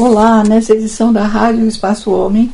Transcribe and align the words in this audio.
Olá, 0.00 0.44
nessa 0.44 0.74
edição 0.74 1.12
da 1.12 1.24
Rádio 1.24 1.66
Espaço 1.66 2.12
Homem, 2.12 2.52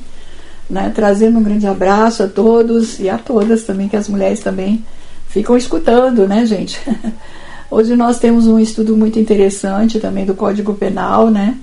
né, 0.68 0.90
trazendo 0.94 1.38
um 1.38 1.42
grande 1.42 1.66
abraço 1.66 2.22
a 2.22 2.26
todos 2.26 2.98
e 2.98 3.06
a 3.06 3.18
todas 3.18 3.64
também, 3.64 3.86
que 3.86 3.98
as 3.98 4.08
mulheres 4.08 4.40
também 4.40 4.82
ficam 5.28 5.54
escutando, 5.54 6.26
né, 6.26 6.46
gente? 6.46 6.80
Hoje 7.70 7.94
nós 7.96 8.18
temos 8.18 8.46
um 8.46 8.58
estudo 8.58 8.96
muito 8.96 9.18
interessante 9.18 10.00
também 10.00 10.24
do 10.24 10.34
Código 10.34 10.72
Penal, 10.72 11.30
né? 11.30 11.58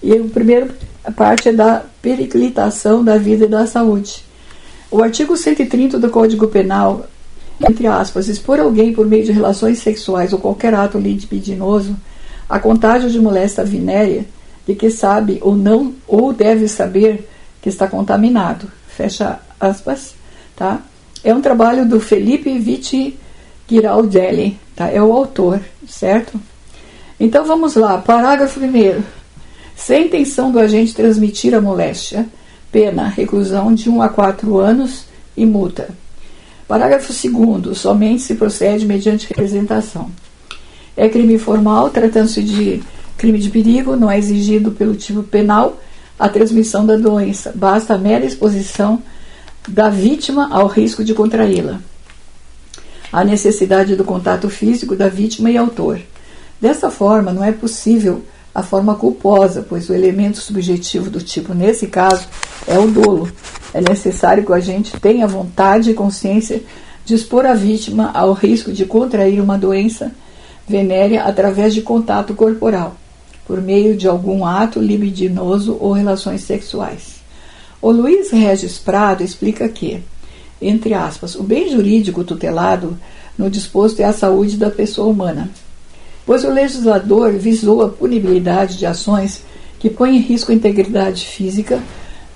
E 0.00 0.12
o 0.12 0.28
primeiro 0.28 0.70
parte 1.16 1.48
é 1.48 1.52
da 1.52 1.82
periclitação 2.00 3.02
da 3.02 3.18
vida 3.18 3.46
e 3.46 3.48
da 3.48 3.66
saúde. 3.66 4.24
O 4.92 5.02
artigo 5.02 5.36
130 5.36 5.98
do 5.98 6.08
Código 6.08 6.46
Penal, 6.46 7.04
entre 7.68 7.88
aspas, 7.88 8.28
expor 8.28 8.60
alguém 8.60 8.92
por 8.92 9.08
meio 9.08 9.24
de 9.24 9.32
relações 9.32 9.80
sexuais 9.80 10.32
ou 10.32 10.38
qualquer 10.38 10.72
ato 10.72 10.98
libidinoso 10.98 11.96
a 12.48 12.60
contágio 12.60 13.10
de 13.10 13.18
moléstia 13.18 13.64
venérea 13.64 14.24
de 14.70 14.76
que 14.76 14.90
sabe 14.90 15.38
ou 15.42 15.56
não 15.56 15.92
ou 16.06 16.32
deve 16.32 16.68
saber 16.68 17.28
que 17.60 17.68
está 17.68 17.88
contaminado. 17.88 18.70
Fecha 18.86 19.40
aspas, 19.58 20.14
tá? 20.56 20.80
É 21.24 21.34
um 21.34 21.40
trabalho 21.40 21.86
do 21.86 22.00
Felipe 22.00 22.56
Vitti 22.58 23.18
Giraldelli, 23.68 24.58
tá? 24.76 24.88
É 24.88 25.02
o 25.02 25.12
autor, 25.12 25.60
certo? 25.88 26.40
Então 27.18 27.44
vamos 27.44 27.74
lá, 27.74 27.98
parágrafo 27.98 28.60
primeiro. 28.60 29.04
Sem 29.76 30.06
intenção 30.06 30.52
do 30.52 30.58
agente 30.58 30.94
transmitir 30.94 31.54
a 31.54 31.60
moléstia, 31.60 32.26
pena, 32.70 33.08
reclusão 33.08 33.74
de 33.74 33.90
1 33.90 34.02
a 34.02 34.08
4 34.08 34.58
anos 34.58 35.04
e 35.36 35.44
multa. 35.44 35.88
Parágrafo 36.68 37.12
2 37.12 37.76
somente 37.76 38.22
se 38.22 38.36
procede 38.36 38.86
mediante 38.86 39.26
representação. 39.26 40.10
É 40.96 41.08
crime 41.08 41.38
formal, 41.38 41.90
tratando-se 41.90 42.42
de 42.42 42.82
crime 43.20 43.38
de 43.38 43.50
perigo, 43.50 43.96
não 43.96 44.10
é 44.10 44.18
exigido 44.18 44.70
pelo 44.70 44.94
tipo 44.94 45.22
penal 45.22 45.78
a 46.18 46.26
transmissão 46.26 46.86
da 46.86 46.96
doença, 46.96 47.52
basta 47.54 47.92
a 47.92 47.98
mera 47.98 48.24
exposição 48.24 49.02
da 49.68 49.90
vítima 49.90 50.48
ao 50.50 50.66
risco 50.66 51.04
de 51.04 51.12
contraí-la. 51.12 51.80
A 53.12 53.22
necessidade 53.22 53.94
do 53.94 54.04
contato 54.04 54.48
físico 54.48 54.96
da 54.96 55.08
vítima 55.08 55.50
e 55.50 55.58
autor. 55.58 56.00
Dessa 56.58 56.90
forma, 56.90 57.30
não 57.30 57.44
é 57.44 57.52
possível 57.52 58.22
a 58.54 58.62
forma 58.62 58.94
culposa, 58.94 59.66
pois 59.68 59.90
o 59.90 59.94
elemento 59.94 60.38
subjetivo 60.38 61.10
do 61.10 61.20
tipo, 61.20 61.52
nesse 61.52 61.88
caso, 61.88 62.26
é 62.66 62.78
o 62.78 62.86
dolo. 62.86 63.30
É 63.74 63.82
necessário 63.82 64.44
que 64.44 64.50
o 64.50 64.54
agente 64.54 64.98
tenha 64.98 65.26
vontade 65.26 65.90
e 65.90 65.94
consciência 65.94 66.62
de 67.04 67.14
expor 67.14 67.44
a 67.44 67.52
vítima 67.52 68.10
ao 68.14 68.32
risco 68.32 68.72
de 68.72 68.86
contrair 68.86 69.42
uma 69.42 69.58
doença 69.58 70.10
venérea 70.66 71.24
através 71.24 71.74
de 71.74 71.82
contato 71.82 72.32
corporal, 72.34 72.96
por 73.50 73.60
meio 73.60 73.96
de 73.96 74.06
algum 74.06 74.44
ato 74.44 74.78
libidinoso 74.78 75.76
ou 75.80 75.90
relações 75.90 76.42
sexuais. 76.42 77.16
O 77.82 77.90
Luiz 77.90 78.30
Regis 78.30 78.78
Prado 78.78 79.24
explica 79.24 79.68
que, 79.68 80.00
entre 80.62 80.94
aspas, 80.94 81.34
o 81.34 81.42
bem 81.42 81.68
jurídico 81.68 82.22
tutelado 82.22 82.96
no 83.36 83.50
disposto 83.50 83.98
é 83.98 84.04
a 84.04 84.12
saúde 84.12 84.56
da 84.56 84.70
pessoa 84.70 85.08
humana, 85.08 85.50
pois 86.24 86.44
o 86.44 86.48
legislador 86.48 87.32
visou 87.32 87.82
a 87.82 87.88
punibilidade 87.88 88.78
de 88.78 88.86
ações 88.86 89.42
que 89.80 89.90
põem 89.90 90.18
em 90.18 90.20
risco 90.20 90.52
a 90.52 90.54
integridade 90.54 91.26
física, 91.26 91.82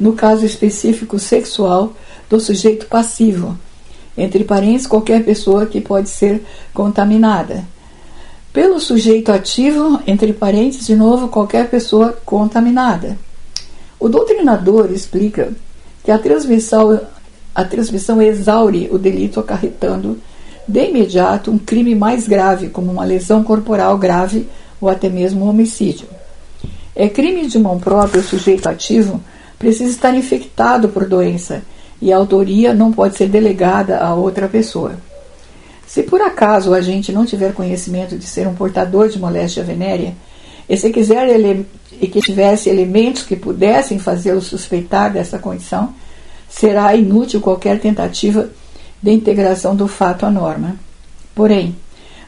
no 0.00 0.14
caso 0.14 0.44
específico 0.44 1.16
sexual, 1.20 1.92
do 2.28 2.40
sujeito 2.40 2.86
passivo, 2.86 3.56
entre 4.18 4.42
parentes 4.42 4.84
qualquer 4.84 5.24
pessoa 5.24 5.64
que 5.64 5.80
pode 5.80 6.08
ser 6.08 6.42
contaminada, 6.72 7.72
pelo 8.54 8.78
sujeito 8.78 9.32
ativo, 9.32 10.00
entre 10.06 10.32
parênteses, 10.32 10.86
de 10.86 10.94
novo, 10.94 11.26
qualquer 11.26 11.68
pessoa 11.68 12.16
contaminada. 12.24 13.18
O 13.98 14.08
doutrinador 14.08 14.92
explica 14.92 15.52
que 16.04 16.10
a 16.12 16.18
transmissão, 16.20 17.00
a 17.52 17.64
transmissão 17.64 18.22
exaure 18.22 18.88
o 18.92 18.96
delito, 18.96 19.40
acarretando 19.40 20.20
de 20.68 20.88
imediato 20.88 21.50
um 21.50 21.58
crime 21.58 21.96
mais 21.96 22.28
grave, 22.28 22.68
como 22.68 22.92
uma 22.92 23.04
lesão 23.04 23.42
corporal 23.42 23.98
grave 23.98 24.46
ou 24.80 24.88
até 24.88 25.08
mesmo 25.08 25.44
um 25.44 25.48
homicídio. 25.48 26.06
É 26.94 27.08
crime 27.08 27.48
de 27.48 27.58
mão 27.58 27.80
própria 27.80 28.20
o 28.20 28.24
sujeito 28.24 28.68
ativo 28.68 29.20
precisa 29.58 29.90
estar 29.90 30.14
infectado 30.14 30.88
por 30.88 31.08
doença 31.08 31.62
e 32.00 32.12
a 32.12 32.16
autoria 32.16 32.72
não 32.72 32.92
pode 32.92 33.16
ser 33.16 33.28
delegada 33.28 33.98
a 33.98 34.14
outra 34.14 34.46
pessoa. 34.46 34.92
Se 35.94 36.02
por 36.02 36.20
acaso 36.20 36.70
o 36.70 36.74
agente 36.74 37.12
não 37.12 37.24
tiver 37.24 37.54
conhecimento 37.54 38.18
de 38.18 38.26
ser 38.26 38.48
um 38.48 38.54
portador 38.56 39.08
de 39.08 39.16
moléstia 39.16 39.62
venérea, 39.62 40.12
e 40.68 40.76
se 40.76 40.90
quiser 40.90 41.28
ele, 41.28 41.64
e 42.00 42.08
que 42.08 42.20
tivesse 42.20 42.68
elementos 42.68 43.22
que 43.22 43.36
pudessem 43.36 44.00
fazê-lo 44.00 44.40
suspeitar 44.40 45.12
dessa 45.12 45.38
condição, 45.38 45.94
será 46.48 46.92
inútil 46.96 47.40
qualquer 47.40 47.78
tentativa 47.78 48.50
de 49.00 49.12
integração 49.12 49.76
do 49.76 49.86
fato 49.86 50.26
à 50.26 50.32
norma. 50.32 50.74
Porém, 51.32 51.76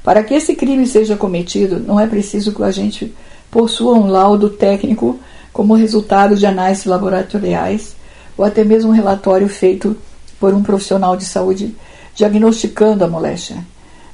para 0.04 0.22
que 0.22 0.34
esse 0.34 0.54
crime 0.54 0.86
seja 0.86 1.16
cometido, 1.16 1.80
não 1.80 1.98
é 1.98 2.06
preciso 2.06 2.52
que 2.52 2.62
o 2.62 2.64
agente 2.64 3.12
possua 3.50 3.94
um 3.94 4.06
laudo 4.06 4.48
técnico 4.48 5.18
como 5.52 5.74
resultado 5.74 6.36
de 6.36 6.46
análises 6.46 6.84
laboratoriais 6.84 7.96
ou 8.38 8.44
até 8.44 8.62
mesmo 8.62 8.92
um 8.92 8.94
relatório 8.94 9.48
feito 9.48 9.96
por 10.38 10.54
um 10.54 10.62
profissional 10.62 11.16
de 11.16 11.24
saúde 11.24 11.74
diagnosticando 12.16 13.04
a 13.04 13.08
moléstia. 13.08 13.58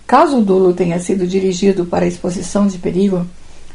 Caso 0.06 0.38
o 0.38 0.42
dolo 0.42 0.74
tenha 0.74 0.98
sido 0.98 1.26
dirigido 1.26 1.86
para 1.86 2.06
exposição 2.06 2.66
de 2.66 2.76
perigo, 2.76 3.24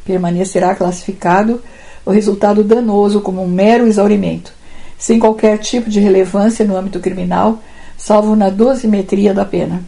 permanecerá 0.05 0.75
classificado 0.75 1.61
o 2.05 2.11
resultado 2.11 2.63
danoso 2.63 3.21
como 3.21 3.41
um 3.41 3.47
mero 3.47 3.87
exaurimento, 3.87 4.53
sem 4.97 5.17
qualquer 5.17 5.57
tipo 5.57 5.89
de 5.89 5.99
relevância 5.99 6.65
no 6.65 6.75
âmbito 6.75 6.99
criminal, 6.99 7.59
salvo 7.97 8.35
na 8.35 8.49
dosimetria 8.49 9.33
da 9.33 9.45
pena. 9.45 9.83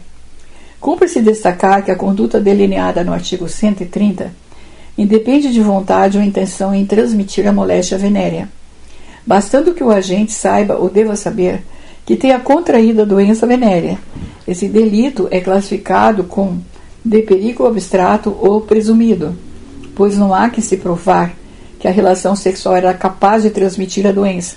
Cumpre-se 0.80 1.20
destacar 1.20 1.84
que 1.84 1.90
a 1.90 1.96
conduta 1.96 2.40
delineada 2.40 3.04
no 3.04 3.12
artigo 3.12 3.46
130 3.46 4.32
independe 4.96 5.52
de 5.52 5.60
vontade 5.60 6.18
ou 6.18 6.24
intenção 6.24 6.74
em 6.74 6.86
transmitir 6.86 7.46
a 7.46 7.52
moléstia 7.52 7.98
venérea, 7.98 8.48
bastando 9.26 9.74
que 9.74 9.84
o 9.84 9.90
agente 9.90 10.32
saiba 10.32 10.76
ou 10.76 10.88
deva 10.88 11.16
saber 11.16 11.62
que 12.10 12.16
tenha 12.16 12.40
contraído 12.40 13.02
a 13.02 13.04
doença 13.04 13.46
venérea. 13.46 13.96
Esse 14.44 14.66
delito 14.66 15.28
é 15.30 15.38
classificado 15.40 16.24
com 16.24 16.58
de 17.04 17.22
perigo 17.22 17.64
abstrato 17.68 18.36
ou 18.40 18.62
presumido, 18.62 19.36
pois 19.94 20.18
não 20.18 20.34
há 20.34 20.50
que 20.50 20.60
se 20.60 20.76
provar 20.76 21.32
que 21.78 21.86
a 21.86 21.92
relação 21.92 22.34
sexual 22.34 22.74
era 22.74 22.92
capaz 22.92 23.44
de 23.44 23.50
transmitir 23.50 24.08
a 24.08 24.10
doença, 24.10 24.56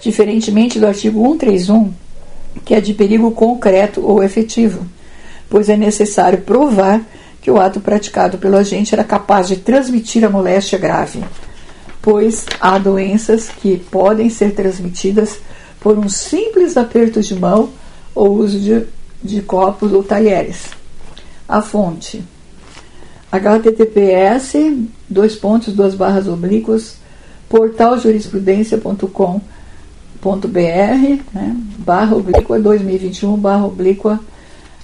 diferentemente 0.00 0.78
do 0.78 0.86
artigo 0.86 1.20
131, 1.20 1.92
que 2.64 2.72
é 2.72 2.80
de 2.80 2.94
perigo 2.94 3.32
concreto 3.32 4.00
ou 4.00 4.22
efetivo, 4.22 4.86
pois 5.50 5.68
é 5.68 5.76
necessário 5.76 6.42
provar 6.42 7.00
que 7.40 7.50
o 7.50 7.58
ato 7.58 7.80
praticado 7.80 8.38
pelo 8.38 8.56
agente 8.56 8.94
era 8.94 9.02
capaz 9.02 9.48
de 9.48 9.56
transmitir 9.56 10.24
a 10.24 10.30
moléstia 10.30 10.78
grave, 10.78 11.18
pois 12.00 12.46
há 12.60 12.78
doenças 12.78 13.48
que 13.48 13.76
podem 13.90 14.30
ser 14.30 14.54
transmitidas 14.54 15.40
por 15.82 15.98
um 15.98 16.08
simples 16.08 16.76
aperto 16.76 17.20
de 17.20 17.34
mão 17.34 17.70
ou 18.14 18.36
uso 18.36 18.58
de, 18.58 18.84
de 19.22 19.42
copos 19.42 19.92
ou 19.92 20.02
talheres. 20.02 20.70
A 21.48 21.60
fonte 21.60 22.22
https 23.32 24.52
dois 25.08 25.34
pontos 25.34 25.74
duas 25.74 25.94
barras 25.94 26.28
oblíquas 26.28 26.96
portaljurisprudencia.com.br 27.48 29.40
né, 31.32 31.56
barra 31.78 32.14
oblíqua 32.14 32.60
2021 32.60 33.36
barra 33.36 33.64
oblíqua 33.64 34.20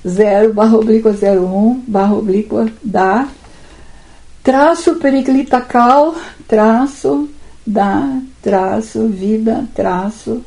0 0.07 0.55
barra 0.55 0.79
oblíqua 0.79 1.11
01 1.11 1.83
barra 1.87 2.15
oblíqua 2.15 2.71
da 2.83 3.29
traço 4.43 4.95
periclitacal 4.97 6.15
traço 6.47 7.29
da 7.67 8.19
traço 8.43 9.09
vida 9.09 9.67
traço 9.75 10.43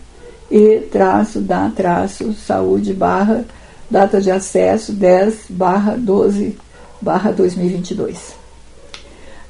e 0.51 0.79
traço 0.91 1.39
da 1.39 1.69
traço 1.69 2.33
saúde 2.33 2.93
barra 2.93 3.45
data 3.89 4.19
de 4.19 4.29
acesso 4.29 4.91
10 4.91 5.45
barra 5.49 5.95
12 5.97 6.57
barra 7.01 7.31
2022. 7.31 8.35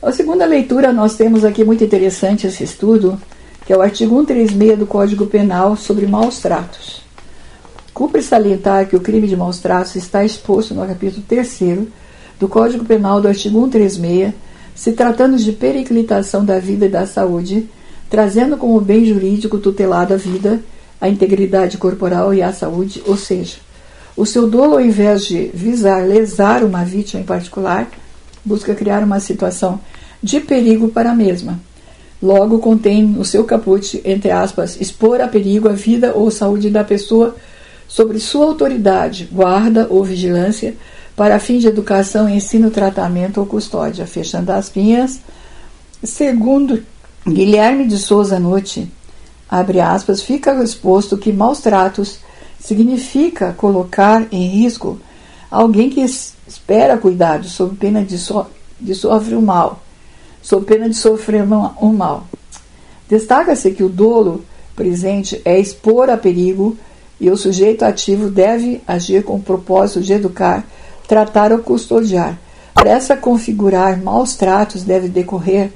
A 0.01 0.11
segunda 0.11 0.45
leitura 0.45 0.93
nós 0.93 1.15
temos 1.15 1.43
aqui 1.43 1.63
muito 1.63 1.83
interessante 1.83 2.47
esse 2.47 2.63
estudo, 2.63 3.19
que 3.65 3.73
é 3.73 3.77
o 3.77 3.81
artigo 3.81 4.15
136 4.15 4.79
do 4.79 4.85
Código 4.85 5.25
Penal 5.25 5.75
sobre 5.75 6.05
maus 6.05 6.39
tratos. 6.39 7.01
Cumpre 7.93 8.21
salientar 8.21 8.87
que 8.87 8.95
o 8.95 9.01
crime 9.01 9.27
de 9.27 9.35
maus 9.35 9.59
tratos 9.59 9.95
está 9.95 10.23
exposto 10.23 10.73
no 10.73 10.85
capítulo 10.87 11.23
3 11.27 11.59
do 12.39 12.47
Código 12.47 12.85
Penal 12.85 13.21
do 13.21 13.27
artigo 13.27 13.59
136, 13.59 14.33
se 14.73 14.91
tratando 14.93 15.37
de 15.37 15.51
periclitação 15.51 16.45
da 16.45 16.57
vida 16.57 16.85
e 16.85 16.89
da 16.89 17.05
saúde, 17.05 17.69
trazendo 18.09 18.57
como 18.57 18.79
bem 18.81 19.05
jurídico 19.05 19.59
tutelado 19.59 20.13
a 20.13 20.17
vida 20.17 20.59
a 21.01 21.09
integridade 21.09 21.77
corporal 21.77 22.33
e 22.33 22.41
a 22.41 22.53
saúde, 22.53 23.03
ou 23.05 23.17
seja, 23.17 23.57
o 24.15 24.25
seu 24.25 24.47
dolo, 24.47 24.75
ao 24.75 24.81
invés 24.81 25.25
de 25.25 25.49
visar 25.53 26.05
lesar 26.05 26.63
uma 26.63 26.85
vítima 26.85 27.21
em 27.21 27.25
particular, 27.25 27.89
busca 28.45 28.75
criar 28.75 29.03
uma 29.03 29.19
situação 29.19 29.79
de 30.21 30.39
perigo 30.39 30.89
para 30.89 31.11
a 31.11 31.15
mesma, 31.15 31.59
logo 32.21 32.59
contém 32.59 33.03
no 33.03 33.25
seu 33.25 33.43
caput, 33.43 33.99
entre 34.05 34.29
aspas, 34.29 34.79
expor 34.79 35.19
a 35.19 35.27
perigo 35.27 35.67
a 35.67 35.73
vida 35.73 36.13
ou 36.13 36.29
saúde 36.29 36.69
da 36.69 36.83
pessoa 36.83 37.35
sobre 37.87 38.19
sua 38.19 38.45
autoridade, 38.45 39.27
guarda 39.31 39.87
ou 39.89 40.03
vigilância 40.03 40.75
para 41.15 41.39
fim 41.39 41.57
de 41.59 41.67
educação, 41.67 42.29
ensino, 42.29 42.71
tratamento 42.71 43.39
ou 43.39 43.45
custódia. 43.45 44.05
Fechando 44.05 44.51
as 44.51 44.69
pinhas. 44.69 45.19
Segundo 46.03 46.81
Guilherme 47.27 47.85
de 47.85 47.97
Souza 47.97 48.39
Nutti, 48.39 48.89
abre 49.51 49.81
aspas, 49.81 50.21
fica 50.21 50.63
exposto 50.63 51.17
que 51.17 51.33
maus 51.33 51.59
tratos 51.59 52.19
significa 52.57 53.51
colocar 53.51 54.25
em 54.31 54.47
risco 54.47 54.97
alguém 55.49 55.89
que 55.89 55.99
espera 55.99 56.97
cuidado 56.97 57.45
sob 57.45 57.75
pena 57.75 58.01
de, 58.01 58.17
so, 58.17 58.45
de 58.79 58.95
sofrer 58.95 59.37
o 59.37 59.41
mal, 59.41 59.81
sob 60.41 60.65
pena 60.65 60.87
de 60.87 60.95
sofrer 60.95 61.43
um 61.43 61.91
mal. 61.91 62.25
Destaca-se 63.09 63.71
que 63.71 63.83
o 63.83 63.89
dolo 63.89 64.45
presente 64.73 65.41
é 65.43 65.59
expor 65.59 66.09
a 66.09 66.15
perigo 66.15 66.77
e 67.19 67.29
o 67.29 67.35
sujeito 67.35 67.83
ativo 67.83 68.29
deve 68.29 68.81
agir 68.87 69.23
com 69.23 69.35
o 69.35 69.41
propósito 69.41 69.99
de 69.99 70.13
educar, 70.13 70.65
tratar 71.07 71.51
ou 71.51 71.59
custodiar. 71.59 72.39
Para 72.73 72.91
essa 72.91 73.17
configurar 73.17 74.01
maus 74.01 74.35
tratos 74.35 74.83
deve 74.83 75.09
decorrer 75.09 75.71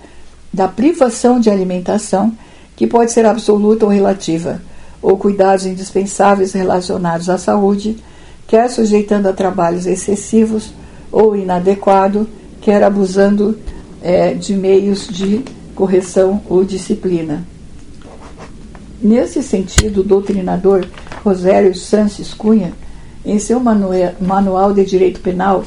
da 0.54 0.68
privação 0.70 1.40
de 1.42 1.50
alimentação, 1.50 2.34
que 2.76 2.86
pode 2.86 3.12
ser 3.12 3.26
absoluta 3.26 3.86
ou 3.86 3.92
relativa, 3.92 4.62
ou 5.02 5.18
cuidados 5.18 5.66
indispensáveis 5.66 6.54
relacionados 6.54 7.30
à 7.30 7.38
saúde, 7.38 7.98
quer 8.48 8.70
sujeitando 8.70 9.28
a 9.28 9.34
trabalhos 9.34 9.86
excessivos 9.86 10.74
ou 11.12 11.36
inadequado, 11.36 12.28
quer 12.62 12.84
abusando 12.84 13.58
é, 14.02 14.34
de 14.34 14.56
meios 14.56 15.08
de 15.08 15.44
correção 15.76 16.42
ou 16.50 16.64
disciplina. 16.64 17.46
Nesse 19.02 19.44
sentido, 19.44 20.02
o 20.02 20.04
doutrinador 20.04 20.86
Rosério 21.24 21.76
Sanches 21.76 22.34
Cunha, 22.34 22.74
em 23.26 23.40
seu 23.40 23.60
Manual 23.60 24.74
de 24.74 24.86
Direito 24.86 25.20
Penal, 25.20 25.64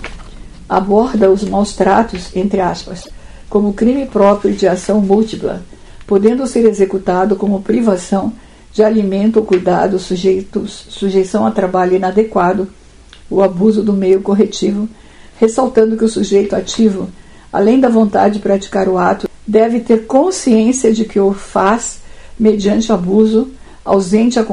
aborda 0.69 1.31
os 1.31 1.43
maus 1.45 1.75
tratos, 1.75 2.35
entre 2.35 2.61
aspas, 2.61 3.09
como 3.49 3.73
crime 3.73 4.07
próprio 4.07 4.55
de 4.55 4.67
ação 4.69 5.01
múltipla, 5.01 5.63
podendo 6.09 6.47
ser 6.47 6.65
executado 6.65 7.37
como 7.37 7.61
privação 7.61 8.33
de 8.73 8.83
alimento 8.83 9.37
ou 9.37 9.45
cuidado, 9.45 9.99
sujeitos, 9.99 10.87
sujeição 10.89 11.47
a 11.47 11.51
trabalho 11.51 11.97
inadequado, 11.97 12.67
o 13.29 13.43
abuso 13.43 13.83
do 13.83 13.93
meio 13.93 14.23
corretivo, 14.23 14.89
ressaltando 15.39 15.99
que 15.99 16.05
o 16.05 16.09
sujeito 16.09 16.57
ativo, 16.57 17.11
além 17.53 17.79
da 17.79 17.91
vontade 17.91 18.35
de 18.35 18.41
praticar 18.41 18.89
o 18.89 18.97
ato, 18.97 19.29
deve 19.47 19.81
ter 19.81 20.07
consciência 20.07 20.95
de 20.95 21.05
que 21.05 21.21
o 21.21 21.35
faz 21.35 21.99
mediante 22.41 22.91
abuso, 22.91 23.51
ausente 23.85 24.41
a, 24.41 24.47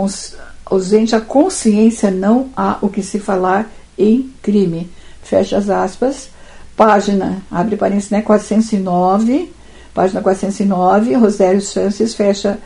ausente 0.66 1.16
a 1.16 1.22
consciência, 1.22 2.12
não 2.12 2.50
há 2.56 2.80
o 2.82 2.90
que 2.90 3.02
se 3.02 3.18
falar 3.18 3.72
em 3.98 4.30
crime. 4.42 4.90
Fecha 5.24 5.58
as 5.58 5.70
aspas. 5.70 6.30
Página, 6.76 7.42
abre 7.50 7.78
parênteses, 7.78 8.10
né, 8.10 8.22
409, 8.22 9.55
página 9.96 10.22
409, 10.22 11.14
Rosério 11.14 11.62
Sanches 11.62 12.14
fecha 12.14 12.60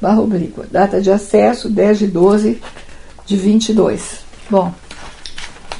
barra 0.00 0.20
oblíqua. 0.20 0.66
Data 0.70 1.00
de 1.00 1.10
acesso 1.10 1.68
10 1.68 1.98
de 1.98 2.06
12 2.06 2.60
de 3.26 3.36
22 3.36 4.20
bom 4.50 4.72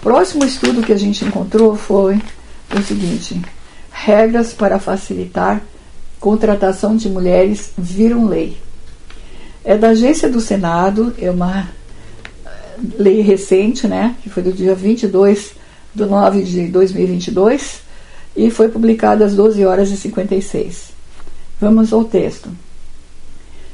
próximo 0.06 0.44
estudo 0.44 0.82
que 0.82 0.92
a 0.92 0.96
gente 0.96 1.24
encontrou 1.24 1.74
foi 1.74 2.20
o 2.72 2.82
seguinte. 2.82 3.40
Regras 3.90 4.52
para 4.52 4.78
facilitar 4.78 5.60
contratação 6.20 6.96
de 6.96 7.08
mulheres 7.08 7.72
viram 7.76 8.26
lei. 8.26 8.56
É 9.64 9.76
da 9.76 9.88
agência 9.88 10.28
do 10.28 10.40
Senado, 10.40 11.12
é 11.18 11.30
uma 11.30 11.68
eh, 12.44 12.50
lei 12.98 13.20
recente, 13.20 13.88
né, 13.88 14.14
que 14.22 14.30
foi 14.30 14.44
do 14.44 14.52
dia 14.52 14.76
22 14.76 15.52
de 15.92 16.04
9 16.04 16.42
de 16.42 16.68
2022 16.68 17.85
e 18.36 18.50
foi 18.50 18.68
publicada 18.68 19.24
às 19.24 19.34
12 19.34 19.64
horas 19.64 19.90
e 19.90 19.96
56. 19.96 20.90
Vamos 21.60 21.92
ao 21.92 22.04
texto. 22.04 22.48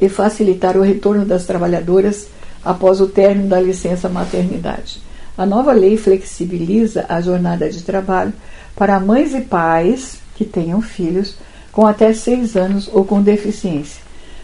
e 0.00 0.08
facilitar 0.08 0.76
o 0.76 0.82
retorno 0.82 1.24
das 1.24 1.44
trabalhadoras 1.44 2.28
após 2.64 3.00
o 3.00 3.06
término 3.06 3.48
da 3.48 3.60
licença 3.60 4.08
maternidade. 4.08 5.00
A 5.36 5.46
nova 5.46 5.72
lei 5.72 5.96
flexibiliza 5.96 7.06
a 7.08 7.20
jornada 7.20 7.68
de 7.70 7.82
trabalho 7.82 8.32
para 8.76 9.00
mães 9.00 9.34
e 9.34 9.40
pais 9.40 10.18
que 10.34 10.44
tenham 10.44 10.80
filhos 10.80 11.36
com 11.72 11.86
até 11.86 12.12
seis 12.12 12.56
anos 12.56 12.88
ou 12.92 13.04
com 13.04 13.22
deficiência. 13.22 14.02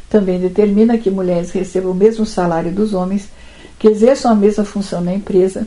Também 0.09 0.39
determina 0.39 0.97
que 0.97 1.11
mulheres 1.11 1.51
recebam 1.51 1.91
o 1.91 1.95
mesmo 1.95 2.25
salário 2.25 2.71
dos 2.71 2.95
homens 2.95 3.29
que 3.79 3.89
exerçam 3.89 4.31
a 4.31 4.35
mesma 4.35 4.65
função 4.65 5.01
na 5.01 5.15
empresa 5.15 5.67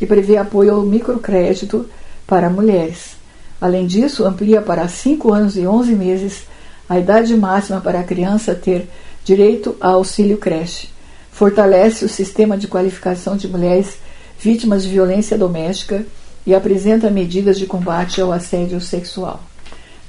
e 0.00 0.06
prevê 0.06 0.36
apoio 0.36 0.74
ao 0.74 0.82
microcrédito 0.82 1.88
para 2.26 2.50
mulheres. 2.50 3.16
Além 3.60 3.86
disso, 3.86 4.24
amplia 4.24 4.60
para 4.60 4.88
5 4.88 5.32
anos 5.32 5.56
e 5.56 5.66
11 5.66 5.94
meses 5.94 6.42
a 6.88 6.98
idade 6.98 7.36
máxima 7.36 7.80
para 7.80 8.00
a 8.00 8.04
criança 8.04 8.54
ter 8.54 8.88
direito 9.24 9.74
a 9.80 9.88
auxílio 9.88 10.38
creche. 10.38 10.88
Fortalece 11.32 12.04
o 12.04 12.08
sistema 12.08 12.56
de 12.56 12.68
qualificação 12.68 13.36
de 13.36 13.48
mulheres 13.48 13.98
vítimas 14.38 14.84
de 14.84 14.90
violência 14.90 15.38
doméstica 15.38 16.06
e 16.46 16.54
apresenta 16.54 17.10
medidas 17.10 17.58
de 17.58 17.66
combate 17.66 18.20
ao 18.20 18.30
assédio 18.30 18.80
sexual. 18.80 19.42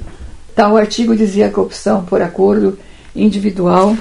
Tal 0.55 0.75
artigo 0.77 1.15
dizia 1.15 1.49
que 1.49 1.59
a 1.59 1.63
opção 1.63 2.03
por 2.05 2.21
acordo 2.21 2.79
individual 3.13 3.97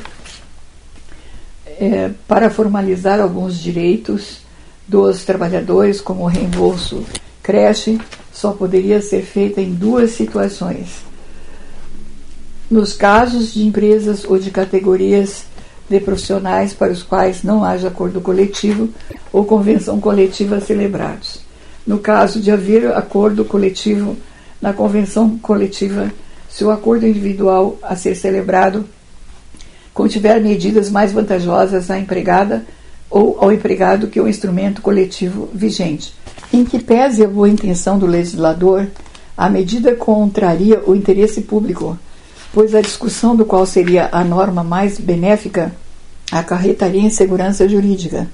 é, 1.78 2.10
para 2.26 2.50
formalizar 2.50 3.20
alguns 3.20 3.58
direitos 3.58 4.38
dos 4.86 5.24
trabalhadores, 5.24 6.00
como 6.00 6.24
o 6.24 6.28
reembolso 6.28 7.04
creche, 7.42 7.98
só 8.32 8.52
poderia 8.52 9.00
ser 9.00 9.22
feita 9.22 9.60
em 9.60 9.72
duas 9.72 10.10
situações. 10.10 11.02
Nos 12.70 12.92
casos 12.92 13.54
de 13.54 13.66
empresas 13.66 14.24
ou 14.24 14.38
de 14.38 14.50
categorias 14.50 15.44
de 15.88 16.00
profissionais 16.00 16.72
para 16.72 16.92
os 16.92 17.02
quais 17.02 17.42
não 17.42 17.62
haja 17.62 17.88
acordo 17.88 18.20
coletivo 18.20 18.88
ou 19.32 19.44
convenção 19.44 20.00
coletiva 20.00 20.60
celebrados. 20.60 21.40
No 21.86 21.98
caso 21.98 22.40
de 22.40 22.50
haver 22.50 22.94
acordo 22.94 23.44
coletivo 23.44 24.16
na 24.60 24.72
convenção 24.72 25.38
coletiva, 25.38 26.10
se 26.48 26.64
o 26.64 26.70
acordo 26.70 27.06
individual 27.06 27.76
a 27.82 27.94
ser 27.94 28.14
celebrado 28.14 28.86
contiver 29.94 30.40
medidas 30.42 30.90
mais 30.90 31.12
vantajosas 31.12 31.90
à 31.90 31.98
empregada 31.98 32.62
ou 33.08 33.38
ao 33.40 33.52
empregado 33.52 34.08
que 34.08 34.20
o 34.20 34.28
instrumento 34.28 34.82
coletivo 34.82 35.48
vigente. 35.54 36.12
Em 36.52 36.64
que 36.64 36.78
pese 36.78 37.24
a 37.24 37.28
boa 37.28 37.48
intenção 37.48 37.98
do 37.98 38.06
legislador, 38.06 38.88
a 39.36 39.48
medida 39.48 39.94
contraria 39.94 40.82
o 40.84 40.94
interesse 40.94 41.40
público 41.40 41.98
pois 42.54 42.72
a 42.72 42.80
discussão 42.80 43.34
do 43.34 43.44
qual 43.44 43.66
seria 43.66 44.08
a 44.12 44.22
norma 44.22 44.62
mais 44.62 44.98
benéfica 44.98 45.74
acarretaria 46.30 47.02
insegurança 47.02 47.68
jurídica. 47.68 48.28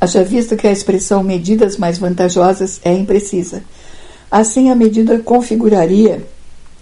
Haja 0.00 0.24
visto 0.24 0.56
que 0.56 0.66
a 0.66 0.72
expressão 0.72 1.22
medidas 1.22 1.76
mais 1.78 1.98
vantajosas 1.98 2.80
é 2.84 2.92
imprecisa. 2.92 3.62
Assim, 4.28 4.70
a 4.70 4.74
medida 4.74 5.20
configuraria 5.20 6.26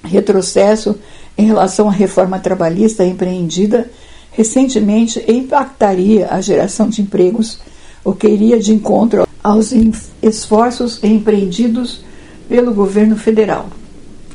retrocesso 0.03 0.99
em 1.37 1.47
relação 1.47 1.89
à 1.89 1.93
reforma 1.93 2.39
trabalhista 2.39 3.05
empreendida 3.05 3.91
recentemente 4.35 5.25
impactaria 5.29 6.29
a 6.31 6.41
geração 6.41 6.89
de 6.89 7.01
empregos, 7.01 7.61
o 8.05 8.13
que 8.13 8.29
iria 8.29 8.59
de 8.59 8.73
encontro 8.73 9.27
aos 9.43 9.73
esforços 10.23 11.03
empreendidos 11.03 12.05
pelo 12.49 12.75
governo 12.75 13.17
federal. 13.17 13.69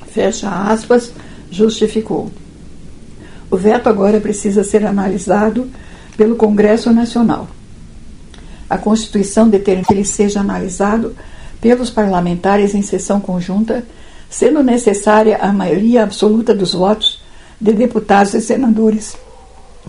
Fecha 0.08 0.50
aspas 0.50 1.12
justificou. 1.52 2.32
O 3.52 3.58
veto 3.58 3.90
agora 3.90 4.20
precisa 4.20 4.64
ser 4.64 4.86
analisado 4.86 5.70
pelo 6.16 6.36
Congresso 6.36 6.92
Nacional. 6.92 7.48
A 8.70 8.78
Constituição 8.78 9.50
determina 9.50 9.86
que 9.86 9.94
ele 9.94 10.06
seja 10.06 10.40
analisado 10.40 11.16
pelos 11.60 11.90
parlamentares 11.90 12.74
em 12.76 12.82
sessão 12.82 13.20
conjunta, 13.20 13.84
sendo 14.30 14.62
necessária 14.62 15.38
a 15.42 15.52
maioria 15.52 16.04
absoluta 16.04 16.54
dos 16.54 16.74
votos 16.74 17.22
de 17.60 17.74
deputados 17.74 18.34
e 18.34 18.42
senadores 18.42 19.18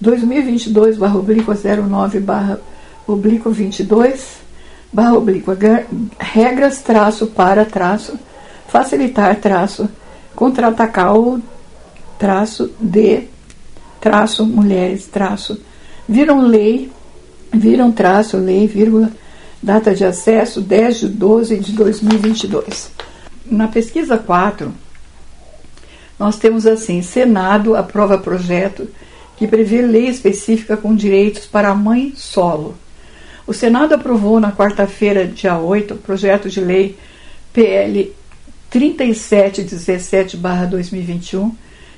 2022 0.00 0.96
barra 0.96 1.18
oblíqua 1.18 1.54
09 1.54 2.20
barra 2.20 2.60
oblíqua 3.06 3.50
22 3.50 4.38
barra 4.92 5.14
oblíqua 5.14 5.56
regras 6.18 6.80
traço 6.80 7.26
para 7.26 7.64
traço 7.64 8.18
facilitar 8.68 9.36
traço 9.36 9.88
contra-atacar 10.34 11.14
traço 12.18 12.70
de 12.80 13.24
traço 14.00 14.46
mulheres 14.46 15.06
traço 15.06 15.60
viram 16.08 16.40
lei, 16.40 16.90
viram 17.52 17.92
traço, 17.92 18.38
lei, 18.38 18.66
vírgula, 18.66 19.10
data 19.62 19.94
de 19.94 20.04
acesso 20.04 20.60
10 20.60 21.00
de 21.00 21.08
12 21.08 21.58
de 21.58 21.72
2022. 21.72 22.90
Na 23.50 23.68
pesquisa 23.68 24.16
4, 24.16 24.72
nós 26.18 26.38
temos 26.38 26.66
assim: 26.66 27.02
Senado 27.02 27.76
aprova 27.76 28.16
projeto 28.16 28.88
que 29.38 29.46
prevê 29.46 29.82
lei 29.82 30.08
específica 30.08 30.76
com 30.76 30.92
direitos 30.94 31.46
para 31.46 31.68
a 31.68 31.74
mãe 31.74 32.12
solo. 32.16 32.74
O 33.46 33.54
Senado 33.54 33.94
aprovou 33.94 34.40
na 34.40 34.50
quarta-feira, 34.52 35.26
dia 35.26 35.56
8, 35.56 35.94
o 35.94 35.98
projeto 35.98 36.50
de 36.50 36.60
lei 36.60 36.98
PL 37.52 38.12
3717-2021 38.70 41.52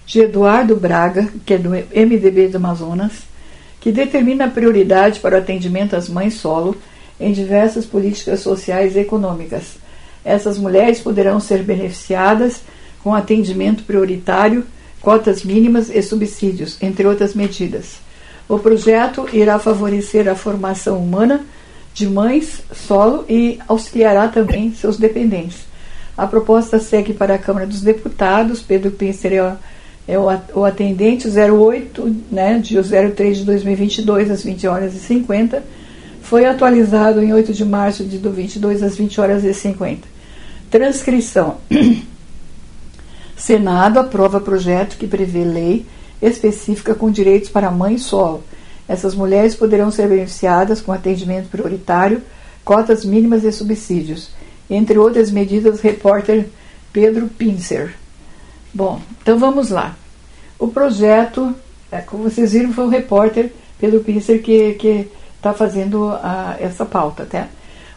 de 0.07 0.21
Eduardo 0.21 0.77
Braga, 0.77 1.29
que 1.45 1.55
é 1.55 1.59
do 1.59 1.71
MDB 1.71 2.47
do 2.49 2.59
Amazonas, 2.59 3.25
que 3.81 3.91
determina 3.91 4.45
a 4.45 4.51
prioridade 4.51 5.19
para 5.21 5.37
o 5.37 5.39
atendimento 5.39 5.97
às 5.97 6.07
mães 6.09 6.35
solo 6.35 6.77
em 7.19 7.33
diversas 7.33 7.87
políticas 7.87 8.41
sociais 8.41 8.95
e 8.95 9.01
econômicas. 9.01 9.81
Essas 10.25 10.57
mulheres 10.59 11.01
poderão 11.01 11.41
ser 11.41 11.63
beneficiadas 11.63 12.61
com 13.03 13.15
atendimento 13.15 13.85
prioritário, 13.85 14.67
cotas 15.01 15.43
mínimas 15.45 15.91
e 15.91 16.03
subsídios, 16.03 16.77
entre 16.81 17.07
outras 17.07 17.35
medidas. 17.35 17.97
O 18.49 18.59
projeto 18.59 19.29
irá 19.33 19.59
favorecer 19.59 20.29
a 20.29 20.35
formação 20.35 20.99
humana 20.99 21.45
de 21.95 22.09
mães 22.09 22.63
solo 22.73 23.25
e 23.29 23.59
auxiliará 23.67 24.29
também 24.29 24.73
seus 24.73 24.97
dependentes. 24.97 25.59
A 26.17 26.27
proposta 26.27 26.79
segue 26.79 27.15
para 27.15 27.35
a 27.35 27.39
Câmara 27.39 27.67
dos 27.67 27.81
Deputados. 27.81 28.61
Pedro 28.61 28.91
Pincer 28.91 29.33
é 29.33 29.57
é 30.11 30.19
o, 30.19 30.25
o 30.55 30.65
atendente 30.65 31.29
08, 31.29 32.17
né, 32.33 32.59
de 32.59 32.77
03 32.83 33.39
de 33.39 33.45
2022 33.45 34.31
às 34.31 34.43
20 34.43 34.67
horas 34.67 34.95
e 34.95 34.99
50, 34.99 35.63
foi 36.21 36.47
atualizado 36.47 37.23
em 37.23 37.33
8 37.33 37.53
de 37.53 37.65
março 37.65 38.05
de 38.05 38.19
2022 38.19 38.83
às 38.83 38.97
20 38.97 39.21
horas 39.21 39.45
e 39.45 39.55
50. 39.55 40.09
Transcrição. 40.69 41.59
Senado 43.41 43.99
aprova 43.99 44.39
projeto 44.39 44.99
que 44.99 45.07
prevê 45.07 45.45
lei 45.45 45.87
específica 46.21 46.95
com 46.95 47.11
direitos 47.11 47.49
para 47.49 47.71
mãe 47.71 47.97
solo. 47.97 48.45
Essas 48.87 49.15
mulheres 49.15 49.55
poderão 49.55 49.91
ser 49.91 50.09
beneficiadas 50.09 50.83
com 50.83 50.93
atendimento 50.93 51.49
prioritário, 51.49 52.23
cotas 52.63 53.03
mínimas 53.03 53.43
e 53.43 53.51
subsídios. 53.51 54.31
Entre 54.69 54.99
outras 54.99 55.31
medidas, 55.31 55.81
repórter 55.81 56.49
Pedro 56.93 57.29
Pincer. 57.29 57.95
Bom, 58.75 59.01
então 59.23 59.39
vamos 59.39 59.71
lá. 59.71 59.97
O 60.59 60.69
projeto, 60.69 61.55
é, 61.91 62.01
como 62.01 62.25
vocês 62.25 62.53
viram, 62.53 62.75
foi 62.75 62.85
o 62.85 62.91
repórter 62.91 63.51
Pedro 63.79 64.01
Pincer 64.01 64.43
que 64.43 65.09
está 65.35 65.55
fazendo 65.55 66.11
a, 66.11 66.57
essa 66.61 66.85
pauta. 66.85 67.25
Tá? 67.25 67.49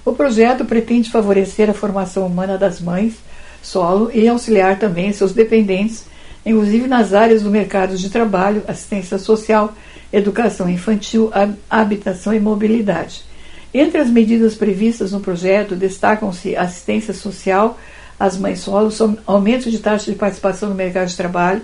O 0.06 0.14
projeto 0.14 0.64
pretende 0.64 1.12
favorecer 1.12 1.70
a 1.70 1.74
formação 1.74 2.26
humana 2.26 2.58
das 2.58 2.80
mães 2.80 3.16
solo 3.64 4.12
e 4.14 4.28
auxiliar 4.28 4.78
também 4.78 5.12
seus 5.12 5.34
dependentes 5.34 6.06
inclusive 6.46 6.88
nas 6.88 7.14
áreas 7.14 7.42
do 7.42 7.50
mercado 7.50 7.98
de 7.98 8.10
trabalho, 8.10 8.64
assistência 8.68 9.18
social, 9.18 9.74
educação 10.12 10.70
infantil, 10.70 11.32
habitação 11.70 12.34
e 12.34 12.40
mobilidade. 12.40 13.24
Entre 13.74 13.98
as 13.98 14.10
medidas 14.10 14.54
previstas 14.54 15.12
no 15.12 15.20
projeto 15.20 15.76
destacam-se 15.76 16.56
assistência 16.56 17.14
social 17.14 17.80
às 18.20 18.38
mães 18.38 18.60
solos, 18.60 19.00
aumento 19.26 19.72
de 19.72 19.80
taxa 19.80 20.12
de 20.12 20.18
participação 20.18 20.70
no 20.70 20.76
mercado 20.76 21.08
de 21.08 21.18
trabalho, 21.18 21.62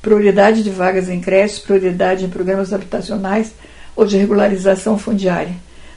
prioridade 0.00 0.64
de 0.64 0.70
vagas 0.70 1.08
em 1.08 1.20
creches, 1.20 1.60
prioridade 1.60 2.24
em 2.24 2.28
programas 2.28 2.72
habitacionais 2.72 3.52
ou 3.94 4.04
de 4.04 4.16
regularização 4.16 4.98
fundiária. 4.98 5.54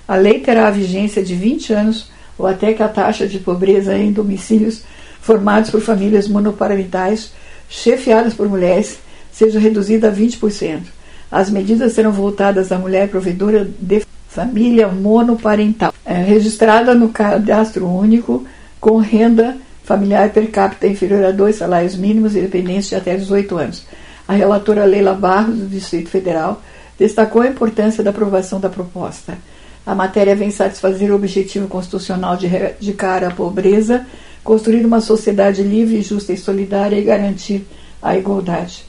A 0.07 0.15
lei 0.15 0.39
terá 0.39 0.67
a 0.67 0.71
vigência 0.71 1.23
de 1.23 1.33
20 1.33 1.73
anos 1.73 2.11
ou 2.37 2.45
até 2.45 2.73
que 2.73 2.83
a 2.83 2.87
taxa 2.87 3.27
de 3.27 3.39
pobreza 3.39 3.97
em 3.97 4.11
domicílios 4.11 4.83
formados 5.25 5.71
por 5.71 5.81
famílias 5.81 6.27
monoparentais 6.27 7.31
chefiadas 7.67 8.35
por 8.35 8.47
mulheres 8.47 8.99
seja 9.31 9.59
reduzida 9.59 10.09
a 10.09 10.11
20%. 10.13 10.83
As 11.31 11.49
medidas 11.49 11.93
serão 11.93 12.11
voltadas 12.11 12.71
à 12.71 12.77
mulher 12.77 13.09
provedora 13.09 13.67
de 13.79 14.05
família 14.29 14.87
monoparental, 14.87 15.91
é, 16.05 16.21
registrada 16.21 16.93
no 16.93 17.09
cadastro 17.09 17.87
único 17.87 18.45
com 18.79 18.97
renda 18.97 19.57
familiar 19.83 20.29
per 20.29 20.51
capita 20.51 20.85
inferior 20.85 21.25
a 21.25 21.31
dois 21.31 21.55
salários 21.55 21.95
mínimos 21.95 22.35
e 22.35 22.41
dependentes 22.41 22.89
de 22.89 22.95
até 22.95 23.15
18 23.15 23.57
anos. 23.57 23.87
A 24.27 24.33
relatora 24.33 24.85
Leila 24.85 25.13
Barros, 25.13 25.57
do 25.57 25.65
Distrito 25.65 26.09
Federal, 26.09 26.61
destacou 26.99 27.41
a 27.41 27.47
importância 27.47 28.03
da 28.03 28.11
aprovação 28.11 28.59
da 28.59 28.69
proposta. 28.69 29.37
A 29.85 29.95
matéria 29.95 30.35
vem 30.35 30.51
satisfazer 30.51 31.11
o 31.11 31.15
objetivo 31.15 31.67
constitucional 31.67 32.37
de 32.37 32.45
erradicar 32.45 33.23
a 33.23 33.31
pobreza, 33.31 34.05
construir 34.45 34.85
uma 34.85 35.01
sociedade 35.01 35.63
livre, 35.63 36.03
justa 36.03 36.31
e 36.31 36.37
solidária 36.37 36.95
e 36.95 37.03
garantir 37.03 37.65
a 37.99 38.15
igualdade. 38.15 38.85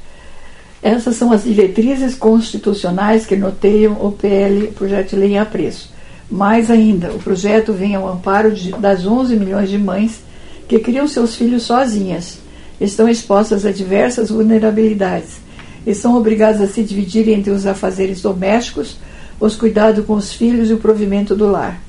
Essas 0.82 1.16
são 1.16 1.32
as 1.32 1.44
diretrizes 1.44 2.14
constitucionais 2.14 3.24
que 3.24 3.34
noteiam 3.34 3.94
o 3.94 4.12
PL, 4.12 4.68
projeto 4.72 5.10
de 5.10 5.16
lei 5.16 5.32
em 5.32 5.38
apreço. 5.38 5.90
Mais 6.30 6.70
ainda, 6.70 7.10
o 7.10 7.18
projeto 7.18 7.72
vem 7.72 7.94
ao 7.94 8.06
amparo 8.06 8.52
de, 8.52 8.70
das 8.72 9.06
11 9.06 9.34
milhões 9.36 9.70
de 9.70 9.78
mães 9.78 10.20
que 10.68 10.78
criam 10.78 11.08
seus 11.08 11.34
filhos 11.34 11.62
sozinhas, 11.62 12.38
estão 12.78 13.08
expostas 13.08 13.64
a 13.64 13.72
diversas 13.72 14.28
vulnerabilidades 14.28 15.38
e 15.86 15.94
são 15.94 16.16
obrigadas 16.16 16.60
a 16.60 16.66
se 16.66 16.82
dividir 16.82 17.28
entre 17.30 17.50
os 17.50 17.64
afazeres 17.64 18.20
domésticos, 18.20 18.98
os 19.40 19.56
cuidados 19.56 20.04
com 20.04 20.14
os 20.14 20.34
filhos 20.34 20.68
e 20.68 20.74
o 20.74 20.78
provimento 20.78 21.34
do 21.34 21.50
lar. 21.50 21.80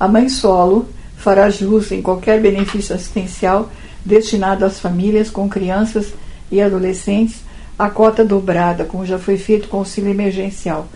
A 0.00 0.08
mãe 0.08 0.28
solo 0.28 0.88
fará 1.28 1.50
jus 1.50 1.92
em 1.92 2.00
qualquer 2.00 2.40
benefício 2.40 2.94
assistencial 2.94 3.70
destinado 4.02 4.64
às 4.64 4.80
famílias 4.80 5.28
com 5.28 5.46
crianças 5.46 6.14
e 6.50 6.58
adolescentes 6.58 7.42
a 7.78 7.90
cota 7.90 8.24
dobrada, 8.24 8.86
como 8.86 9.04
já 9.04 9.18
foi 9.18 9.36
feito 9.36 9.68
com 9.68 9.76
o 9.76 9.80
auxílio 9.80 10.10
emergencial. 10.10 10.88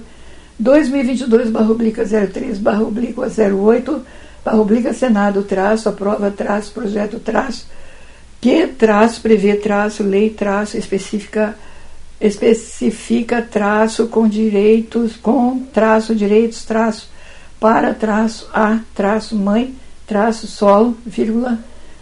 2022 0.59 1.49
barra 1.49 1.71
oblíqua 1.71 2.03
03 2.05 2.57
barra 2.57 2.83
oblíqua 2.83 3.27
08 3.27 4.01
barra 4.43 4.61
oblíqua 4.61 4.93
Senado 4.93 5.43
traço 5.43 5.89
aprova 5.89 6.31
traço 6.31 6.71
projeto 6.71 7.19
traço 7.19 7.67
que 8.39 8.67
traço 8.67 9.21
prevê 9.21 9.55
traço 9.55 10.03
lei 10.03 10.29
traço 10.29 10.77
específica 10.77 11.55
especifica 12.19 13.41
traço 13.41 14.07
com 14.07 14.27
direitos, 14.27 15.15
com 15.15 15.59
traço 15.73 16.15
direitos, 16.15 16.63
traço 16.63 17.09
para 17.59 17.93
traço 17.93 18.47
a 18.53 18.79
traço 18.93 19.35
mãe, 19.35 19.73
traço 20.07 20.47
solo, 20.47 20.97
vírgula, 21.05 21.59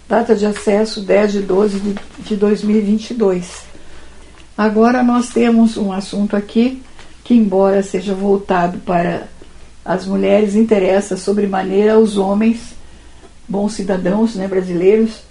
data 0.08 0.36
de 0.36 0.46
acesso 0.46 1.02
10 1.02 1.32
de 1.32 1.42
12 1.42 1.80
de, 1.80 1.96
de 2.20 2.36
2022. 2.36 3.73
Agora 4.58 5.02
nós 5.02 5.30
temos 5.30 5.78
um 5.78 5.92
assunto 5.92 6.36
aqui 6.36 6.82
que, 7.24 7.34
embora 7.34 7.82
seja 7.82 8.14
voltado 8.14 8.78
para 8.80 9.28
as 9.84 10.06
mulheres, 10.06 10.56
interessa 10.56 11.18
sobremaneira 11.18 11.94
aos 11.94 12.18
homens, 12.18 12.76
bons 13.48 13.74
cidadãos 13.74 14.36
né, 14.36 14.48
brasileiros, 14.48 15.24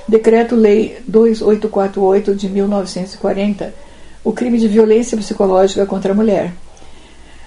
Decreto-Lei 0.08 0.98
2848 1.06 2.34
de 2.34 2.48
1940, 2.48 3.74
o 4.24 4.32
crime 4.32 4.58
de 4.58 4.66
violência 4.68 5.16
psicológica 5.16 5.86
contra 5.86 6.12
a 6.12 6.14
mulher. 6.14 6.52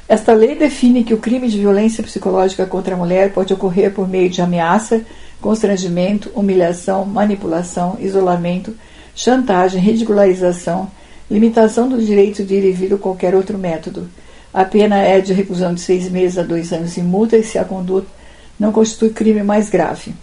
Esta 0.07 0.33
lei 0.33 0.55
define 0.55 1.03
que 1.03 1.13
o 1.15 1.17
crime 1.17 1.49
de 1.49 1.59
violência 1.59 2.03
psicológica 2.03 2.65
contra 2.65 2.93
a 2.93 2.97
mulher 2.97 3.33
pode 3.33 3.53
ocorrer 3.53 3.91
por 3.91 4.07
meio 4.07 4.29
de 4.29 4.39
ameaça, 4.39 5.01
constrangimento, 5.41 6.31
humilhação, 6.35 7.05
manipulação, 7.05 7.97
isolamento, 7.99 8.75
chantagem, 9.15 9.81
ridicularização, 9.81 10.91
limitação 11.29 11.89
do 11.89 12.03
direito 12.03 12.43
de 12.43 12.53
ir 12.53 12.65
e 12.65 12.71
vir 12.71 12.93
ou 12.93 12.99
qualquer 12.99 13.33
outro 13.33 13.57
método. 13.57 14.07
A 14.53 14.63
pena 14.63 14.99
é 14.99 15.19
de 15.19 15.33
reclusão 15.33 15.73
de 15.73 15.81
seis 15.81 16.09
meses 16.09 16.37
a 16.37 16.43
dois 16.43 16.71
anos 16.71 16.95
e 16.97 17.01
multa 17.01 17.41
se 17.41 17.57
a 17.57 17.65
conduta 17.65 18.07
não 18.59 18.71
constitui 18.71 19.09
crime 19.09 19.41
mais 19.41 19.69
grave. 19.69 20.13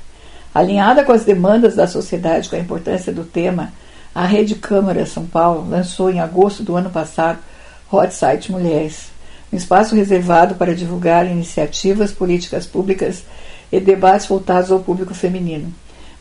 Alinhada 0.55 1.05
com 1.05 1.13
as 1.13 1.25
demandas 1.25 1.75
da 1.75 1.87
sociedade 1.87 2.49
com 2.49 2.57
a 2.57 2.61
importância 2.61 3.13
do 3.13 3.25
tema, 3.25 3.73
a 4.15 4.25
Rede 4.25 4.55
Câmara 4.55 5.07
São 5.07 5.27
Paulo 5.27 5.69
lançou 5.69 6.11
em 6.11 6.21
agosto 6.21 6.63
do 6.63 6.77
ano 6.77 6.91
passado 6.91 7.39
Hot 7.91 8.13
Site 8.13 8.51
Mulheres, 8.51 9.11
um 9.53 9.57
espaço 9.57 9.95
reservado 9.95 10.55
para 10.55 10.75
divulgar 10.75 11.27
iniciativas, 11.27 12.13
políticas 12.13 12.67
públicas 12.67 13.25
e 13.71 13.81
debates 13.81 14.27
voltados 14.27 14.71
ao 14.71 14.81
público 14.81 15.15
feminino. 15.15 15.73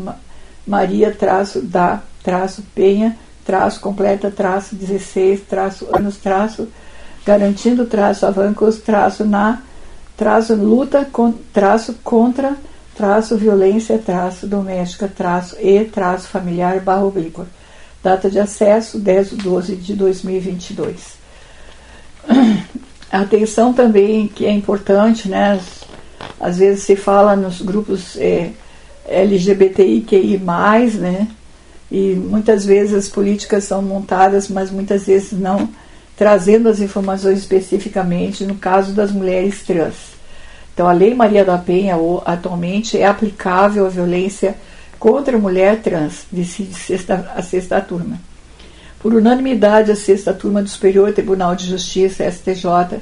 Maria 0.64 1.12
traço 1.12 1.60
da 1.60 2.00
traço 2.22 2.62
Penha 2.74 3.18
traço 3.44 3.80
completa 3.80 4.30
traço 4.30 4.76
16 4.76 5.40
traço 5.40 5.88
anos 5.92 6.18
traço 6.18 6.68
garantindo 7.24 7.86
traço 7.86 8.26
avancos 8.26 8.78
traço 8.78 9.24
na 9.24 9.62
traço 10.16 10.54
luta 10.54 11.06
com, 11.10 11.32
traço 11.52 11.94
contra 12.04 12.56
traço 12.94 13.36
violência, 13.36 13.98
traço 13.98 14.46
doméstica, 14.46 15.08
traço 15.08 15.56
e 15.60 15.84
traço 15.84 16.28
familiar 16.28 16.80
barra 16.80 17.04
oblíqua. 17.04 17.46
Data 18.02 18.30
de 18.30 18.38
acesso 18.38 18.98
10 18.98 19.30
de 19.30 19.36
12 19.36 19.76
de 19.76 19.94
2022. 19.94 21.16
Atenção 23.10 23.72
também 23.72 24.28
que 24.28 24.44
é 24.46 24.52
importante, 24.52 25.28
né? 25.28 25.60
Às 26.40 26.58
vezes 26.58 26.84
se 26.84 26.96
fala 26.96 27.34
nos 27.34 27.62
grupos 27.62 28.16
é, 28.16 28.50
LGBTIQI, 29.06 30.38
né? 30.98 31.28
E 31.90 32.14
muitas 32.14 32.64
vezes 32.64 32.94
as 32.94 33.08
políticas 33.08 33.64
são 33.64 33.80
montadas, 33.80 34.48
mas 34.48 34.70
muitas 34.70 35.06
vezes 35.06 35.32
não 35.32 35.68
trazendo 36.16 36.68
as 36.68 36.80
informações 36.80 37.38
especificamente 37.38 38.44
no 38.44 38.54
caso 38.54 38.92
das 38.92 39.10
mulheres 39.10 39.62
trans. 39.62 40.14
Então, 40.72 40.88
a 40.88 40.92
Lei 40.92 41.14
Maria 41.14 41.44
da 41.44 41.58
Penha, 41.58 41.96
atualmente, 42.24 42.98
é 42.98 43.06
aplicável 43.06 43.86
à 43.86 43.88
violência 43.88 44.56
contra 44.98 45.36
a 45.36 45.40
mulher 45.40 45.80
trans, 45.80 46.24
decide 46.30 46.74
sexta, 46.74 47.32
a 47.36 47.42
sexta 47.42 47.80
turma. 47.80 48.18
Por 48.98 49.12
unanimidade, 49.14 49.92
a 49.92 49.96
sexta 49.96 50.32
turma 50.32 50.62
do 50.62 50.68
Superior 50.68 51.12
Tribunal 51.12 51.54
de 51.54 51.66
Justiça, 51.66 52.28
STJ, 52.28 52.98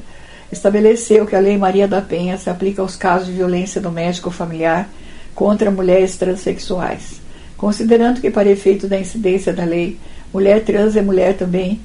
estabeleceu 0.50 1.26
que 1.26 1.34
a 1.34 1.40
Lei 1.40 1.56
Maria 1.56 1.88
da 1.88 2.02
Penha 2.02 2.36
se 2.36 2.50
aplica 2.50 2.82
aos 2.82 2.96
casos 2.96 3.28
de 3.28 3.32
violência 3.32 3.80
doméstica 3.80 4.28
ou 4.28 4.32
familiar 4.32 4.88
contra 5.34 5.70
mulheres 5.70 6.16
transexuais, 6.16 7.20
considerando 7.56 8.20
que, 8.20 8.30
para 8.30 8.50
efeito 8.50 8.86
da 8.86 8.98
incidência 8.98 9.52
da 9.52 9.64
lei, 9.64 9.98
mulher 10.32 10.62
trans 10.62 10.94
é 10.94 11.00
mulher 11.00 11.36
também, 11.36 11.80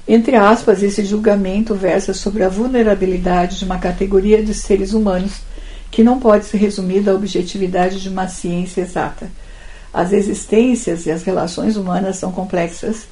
Entre 0.07 0.35
aspas, 0.35 0.81
esse 0.81 1.05
julgamento 1.05 1.75
versa 1.75 2.13
sobre 2.13 2.43
a 2.43 2.49
vulnerabilidade 2.49 3.59
de 3.59 3.65
uma 3.65 3.77
categoria 3.77 4.43
de 4.43 4.53
seres 4.53 4.93
humanos 4.93 5.41
que 5.91 6.03
não 6.03 6.19
pode 6.19 6.45
ser 6.45 6.57
resumida 6.57 7.11
à 7.11 7.15
objetividade 7.15 8.01
de 8.01 8.09
uma 8.09 8.27
ciência 8.27 8.81
exata. 8.81 9.29
As 9.93 10.13
existências 10.13 11.05
e 11.05 11.11
as 11.11 11.23
relações 11.23 11.75
humanas 11.75 12.17
são 12.17 12.31
complexas 12.31 13.05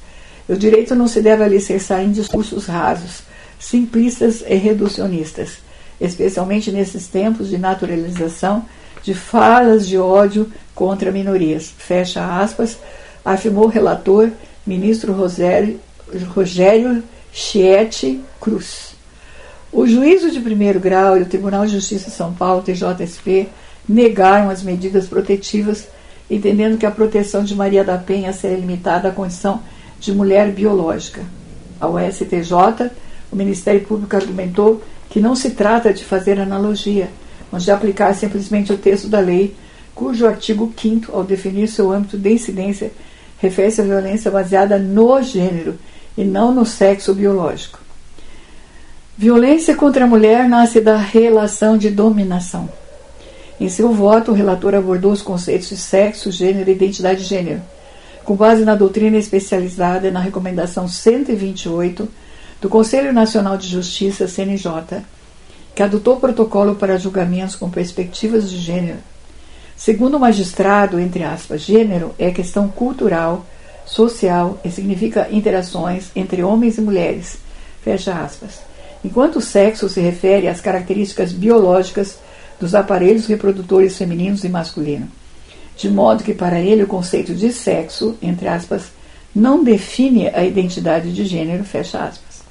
o 0.50 0.56
direito 0.56 0.96
não 0.96 1.06
se 1.06 1.22
deve 1.22 1.44
alicerçar 1.44 2.02
em 2.02 2.10
discursos 2.10 2.66
rasos, 2.66 3.22
simplistas 3.56 4.42
e 4.44 4.56
reducionistas, 4.56 5.58
especialmente 6.00 6.72
nesses 6.72 7.06
tempos 7.06 7.48
de 7.48 7.56
naturalização 7.56 8.64
de 9.00 9.14
falas 9.14 9.86
de 9.86 9.96
ódio 9.96 10.50
contra 10.74 11.12
minorias. 11.12 11.72
Fecha 11.78 12.40
aspas, 12.40 12.78
afirmou 13.24 13.66
o 13.66 13.68
relator, 13.68 14.28
ministro 14.66 15.12
Rogério, 15.12 15.78
Rogério 16.34 17.00
Chieti 17.32 18.20
Cruz. 18.40 18.96
O 19.70 19.86
juízo 19.86 20.32
de 20.32 20.40
primeiro 20.40 20.80
grau 20.80 21.16
e 21.16 21.22
o 21.22 21.26
Tribunal 21.26 21.64
de 21.64 21.74
Justiça 21.74 22.10
de 22.10 22.16
São 22.16 22.34
Paulo, 22.34 22.64
TJSP, 22.64 23.48
negaram 23.88 24.50
as 24.50 24.64
medidas 24.64 25.06
protetivas, 25.06 25.86
entendendo 26.30 26.78
que 26.78 26.86
a 26.86 26.90
proteção 26.90 27.42
de 27.42 27.54
Maria 27.54 27.82
da 27.82 27.98
Penha 27.98 28.32
seria 28.32 28.58
limitada 28.58 29.08
à 29.08 29.12
condição 29.12 29.60
de 29.98 30.12
mulher 30.12 30.52
biológica. 30.52 31.22
Ao 31.80 31.98
STJ, 31.98 32.90
o 33.32 33.36
Ministério 33.36 33.80
Público 33.80 34.14
argumentou 34.14 34.82
que 35.08 35.20
não 35.20 35.34
se 35.34 35.50
trata 35.50 35.92
de 35.92 36.04
fazer 36.04 36.38
analogia, 36.38 37.10
mas 37.50 37.64
de 37.64 37.70
aplicar 37.70 38.14
simplesmente 38.14 38.72
o 38.72 38.78
texto 38.78 39.08
da 39.08 39.18
lei, 39.18 39.56
cujo 39.94 40.26
artigo 40.26 40.72
5, 40.76 41.12
ao 41.12 41.24
definir 41.24 41.68
seu 41.68 41.90
âmbito 41.90 42.16
de 42.16 42.32
incidência, 42.32 42.92
refere-se 43.38 43.80
à 43.80 43.84
violência 43.84 44.30
baseada 44.30 44.78
no 44.78 45.20
gênero 45.22 45.76
e 46.16 46.24
não 46.24 46.54
no 46.54 46.64
sexo 46.64 47.12
biológico. 47.12 47.80
Violência 49.18 49.74
contra 49.74 50.04
a 50.04 50.08
mulher 50.08 50.48
nasce 50.48 50.80
da 50.80 50.96
relação 50.96 51.76
de 51.76 51.90
dominação. 51.90 52.68
Em 53.60 53.68
seu 53.68 53.92
voto, 53.92 54.32
o 54.32 54.34
relator 54.34 54.74
abordou 54.74 55.12
os 55.12 55.22
conceitos 55.22 55.68
de 55.68 55.76
sexo, 55.76 56.32
gênero 56.32 56.70
e 56.70 56.72
identidade 56.72 57.20
de 57.20 57.28
gênero 57.28 57.60
com 58.30 58.36
base 58.36 58.64
na 58.64 58.76
doutrina 58.76 59.16
especializada 59.16 60.08
na 60.10 60.20
recomendação 60.20 60.86
128 60.86 62.08
do 62.60 62.68
Conselho 62.68 63.12
Nacional 63.12 63.56
de 63.56 63.66
Justiça, 63.66 64.28
CNJ, 64.28 65.02
que 65.74 65.82
adotou 65.82 66.16
protocolo 66.18 66.76
para 66.76 66.96
julgamentos 66.96 67.56
com 67.56 67.68
perspectivas 67.68 68.48
de 68.48 68.58
gênero. 68.58 68.98
Segundo 69.76 70.16
o 70.16 70.20
magistrado, 70.20 71.00
entre 71.00 71.24
aspas, 71.24 71.62
gênero 71.62 72.14
é 72.18 72.30
questão 72.30 72.68
cultural, 72.68 73.44
social 73.84 74.60
e 74.64 74.70
significa 74.70 75.26
interações 75.32 76.12
entre 76.14 76.44
homens 76.44 76.78
e 76.78 76.82
mulheres, 76.82 77.38
fecha 77.82 78.12
aspas. 78.12 78.60
Enquanto 79.04 79.36
o 79.36 79.40
sexo 79.40 79.88
se 79.88 80.00
refere 80.00 80.46
às 80.46 80.60
características 80.60 81.32
biológicas 81.32 82.18
dos 82.60 82.74
aparelhos 82.74 83.26
reprodutores 83.26 83.96
femininos 83.96 84.44
e 84.44 84.48
masculino, 84.48 85.08
de 85.76 85.88
modo 85.88 86.22
que 86.22 86.34
para 86.34 86.60
ele 86.60 86.82
o 86.82 86.86
conceito 86.86 87.34
de 87.34 87.50
sexo, 87.50 88.16
entre 88.20 88.46
aspas, 88.46 88.92
não 89.34 89.64
define 89.64 90.28
a 90.28 90.44
identidade 90.44 91.12
de 91.12 91.24
gênero, 91.24 91.64
fecha 91.64 91.98
aspas. 91.98 92.42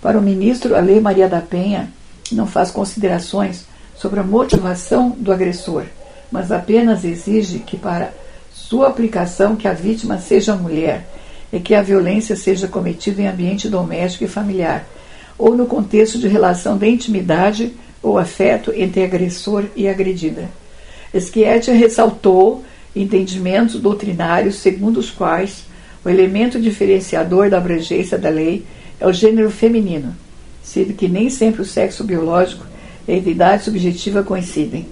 Para 0.00 0.16
o 0.16 0.22
ministro, 0.22 0.76
a 0.76 0.80
Lei 0.80 1.00
Maria 1.00 1.28
da 1.28 1.40
Penha 1.40 1.90
não 2.30 2.46
faz 2.46 2.70
considerações 2.70 3.66
sobre 3.96 4.20
a 4.20 4.22
motivação 4.22 5.10
do 5.18 5.32
agressor, 5.32 5.86
mas 6.30 6.52
apenas 6.52 7.04
exige 7.04 7.58
que 7.58 7.76
para 7.76 8.12
sua 8.52 8.88
aplicação 8.88 9.56
que 9.56 9.66
a 9.66 9.72
vítima 9.72 10.18
seja 10.18 10.54
mulher 10.54 11.04
e 11.52 11.58
que 11.58 11.74
a 11.74 11.82
violência 11.82 12.36
seja 12.36 12.68
cometida 12.68 13.22
em 13.22 13.26
ambiente 13.26 13.68
doméstico 13.68 14.24
e 14.24 14.28
familiar, 14.28 14.86
ou 15.36 15.56
no 15.56 15.66
contexto 15.66 16.18
de 16.18 16.28
relação 16.28 16.76
de 16.76 16.88
intimidade 16.88 17.74
ou 18.08 18.18
afeto 18.18 18.72
entre 18.74 19.04
agressor 19.04 19.64
e 19.76 19.88
agredida. 19.88 20.48
Schietti 21.14 21.70
ressaltou 21.70 22.64
entendimentos 22.94 23.80
doutrinários 23.80 24.56
segundo 24.56 24.98
os 24.98 25.10
quais 25.10 25.64
o 26.04 26.08
elemento 26.08 26.60
diferenciador 26.60 27.50
da 27.50 27.58
abrangência 27.58 28.18
da 28.18 28.28
lei 28.28 28.64
é 29.00 29.06
o 29.06 29.12
gênero 29.12 29.50
feminino, 29.50 30.14
sendo 30.62 30.92
que 30.92 31.08
nem 31.08 31.30
sempre 31.30 31.62
o 31.62 31.64
sexo 31.64 32.04
biológico 32.04 32.66
e 33.06 33.12
a 33.12 33.16
identidade 33.16 33.64
subjetiva 33.64 34.22
coincidem. 34.22 34.86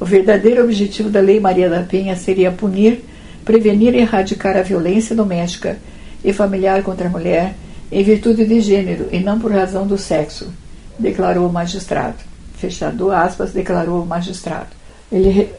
O 0.00 0.04
verdadeiro 0.04 0.64
objetivo 0.64 1.08
da 1.08 1.20
Lei 1.20 1.38
Maria 1.38 1.68
da 1.68 1.82
Penha 1.82 2.16
seria 2.16 2.50
punir, 2.50 3.04
prevenir 3.44 3.94
e 3.94 3.98
erradicar 3.98 4.56
a 4.56 4.62
violência 4.62 5.14
doméstica 5.14 5.78
e 6.24 6.32
familiar 6.32 6.82
contra 6.82 7.06
a 7.06 7.10
mulher 7.10 7.54
em 7.90 8.02
virtude 8.02 8.44
de 8.44 8.60
gênero 8.60 9.08
e 9.12 9.20
não 9.20 9.38
por 9.38 9.52
razão 9.52 9.86
do 9.86 9.98
sexo, 9.98 10.52
declarou 10.98 11.46
o 11.46 11.52
magistrado. 11.52 12.31
Fechado 12.62 13.10
aspas, 13.10 13.50
declarou 13.50 14.00
o 14.00 14.06
magistrado. 14.06 14.68
Ele 15.10 15.50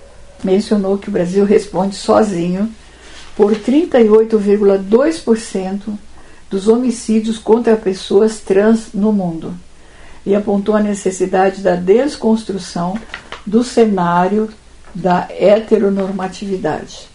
mencionou 0.42 0.98
que 0.98 1.10
o 1.10 1.12
Brasil 1.12 1.44
responde 1.44 1.98
sozinho 1.98 2.72
por 3.36 3.54
38,2% 3.54 5.82
dos 6.50 6.70
homicídios 6.70 7.38
contra 7.38 7.76
pessoas 7.76 8.40
trans 8.40 8.94
no 8.94 9.12
mundo 9.12 9.54
e 10.26 10.34
apontou 10.34 10.78
a 10.78 10.80
necessidade 10.80 11.62
da 11.62 11.76
desconstrução 11.76 12.98
do 13.46 13.66
cenário 13.66 14.48
da 14.96 15.28
heteronormatividade, 15.30 17.10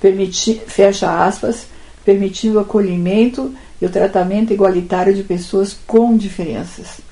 permiti, 0.00 0.58
fecha 0.66 1.22
aspas, 1.22 1.66
permitindo 2.02 2.56
o 2.56 2.60
acolhimento 2.60 3.54
e 3.78 3.84
o 3.84 3.90
tratamento 3.90 4.54
igualitário 4.54 5.12
de 5.12 5.22
pessoas 5.22 5.76
com 5.86 6.16
diferenças. 6.16 7.02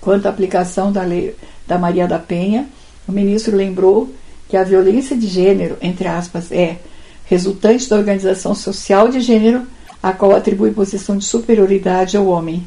Quanto 0.00 0.26
à 0.26 0.30
aplicação 0.30 0.90
da 0.90 1.02
lei 1.02 1.36
da 1.68 1.78
Maria 1.78 2.08
da 2.08 2.18
Penha, 2.18 2.66
o 3.06 3.12
ministro 3.12 3.54
lembrou 3.54 4.10
que 4.48 4.56
a 4.56 4.64
violência 4.64 5.14
de 5.14 5.26
gênero, 5.26 5.76
entre 5.82 6.08
aspas, 6.08 6.50
é 6.50 6.78
resultante 7.26 7.88
da 7.88 7.96
organização 7.96 8.54
social 8.54 9.08
de 9.08 9.20
gênero, 9.20 9.66
a 10.02 10.12
qual 10.12 10.34
atribui 10.34 10.70
posição 10.70 11.18
de 11.18 11.26
superioridade 11.26 12.16
ao 12.16 12.26
homem. 12.26 12.66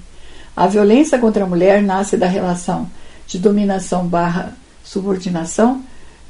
A 0.55 0.67
violência 0.67 1.17
contra 1.17 1.43
a 1.43 1.47
mulher 1.47 1.81
nasce 1.81 2.15
da 2.15 2.27
relação 2.27 2.87
de 3.25 3.39
dominação 3.39 4.05
barra 4.05 4.55
subordinação, 4.83 5.81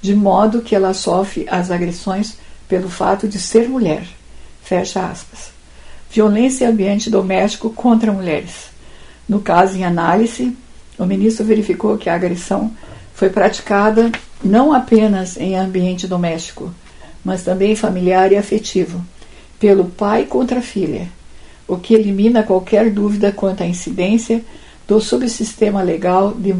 de 0.02 0.16
modo 0.16 0.62
que 0.62 0.76
ela 0.76 0.94
sofre 0.94 1.46
as 1.50 1.72
agressões 1.72 2.38
pelo 2.70 2.90
fato 2.90 3.28
de 3.28 3.40
ser 3.40 3.68
mulher. 3.68 4.08
Fecha 4.64 5.06
aspas. 5.06 5.52
Violência 6.10 6.66
em 6.66 6.68
ambiente 6.70 7.10
doméstico 7.10 7.70
contra 7.70 8.14
mulheres. 8.14 8.70
No 9.28 9.42
caso 9.42 9.76
em 9.76 9.84
análise, 9.84 10.56
o 10.98 11.06
ministro 11.06 11.46
verificou 11.46 11.98
que 11.98 12.10
a 12.10 12.16
agressão 12.16 12.72
foi 13.14 13.30
praticada 13.30 14.12
não 14.44 14.74
apenas 14.74 15.38
em 15.38 15.56
ambiente 15.56 16.08
doméstico, 16.08 16.74
mas 17.24 17.44
também 17.44 17.76
familiar 17.76 18.32
e 18.32 18.38
afetivo, 18.38 19.04
pelo 19.60 19.86
pai 19.86 20.26
contra 20.26 20.60
a 20.60 20.64
filha, 20.64 21.08
o 21.68 21.78
que 21.78 21.94
elimina 21.94 22.44
qualquer 22.44 22.90
dúvida 22.90 23.32
quanto 23.32 23.62
à 23.62 23.68
incidência 23.68 24.44
do 24.88 25.00
subsistema 25.00 25.82
legal 25.84 26.34
de, 26.34 26.56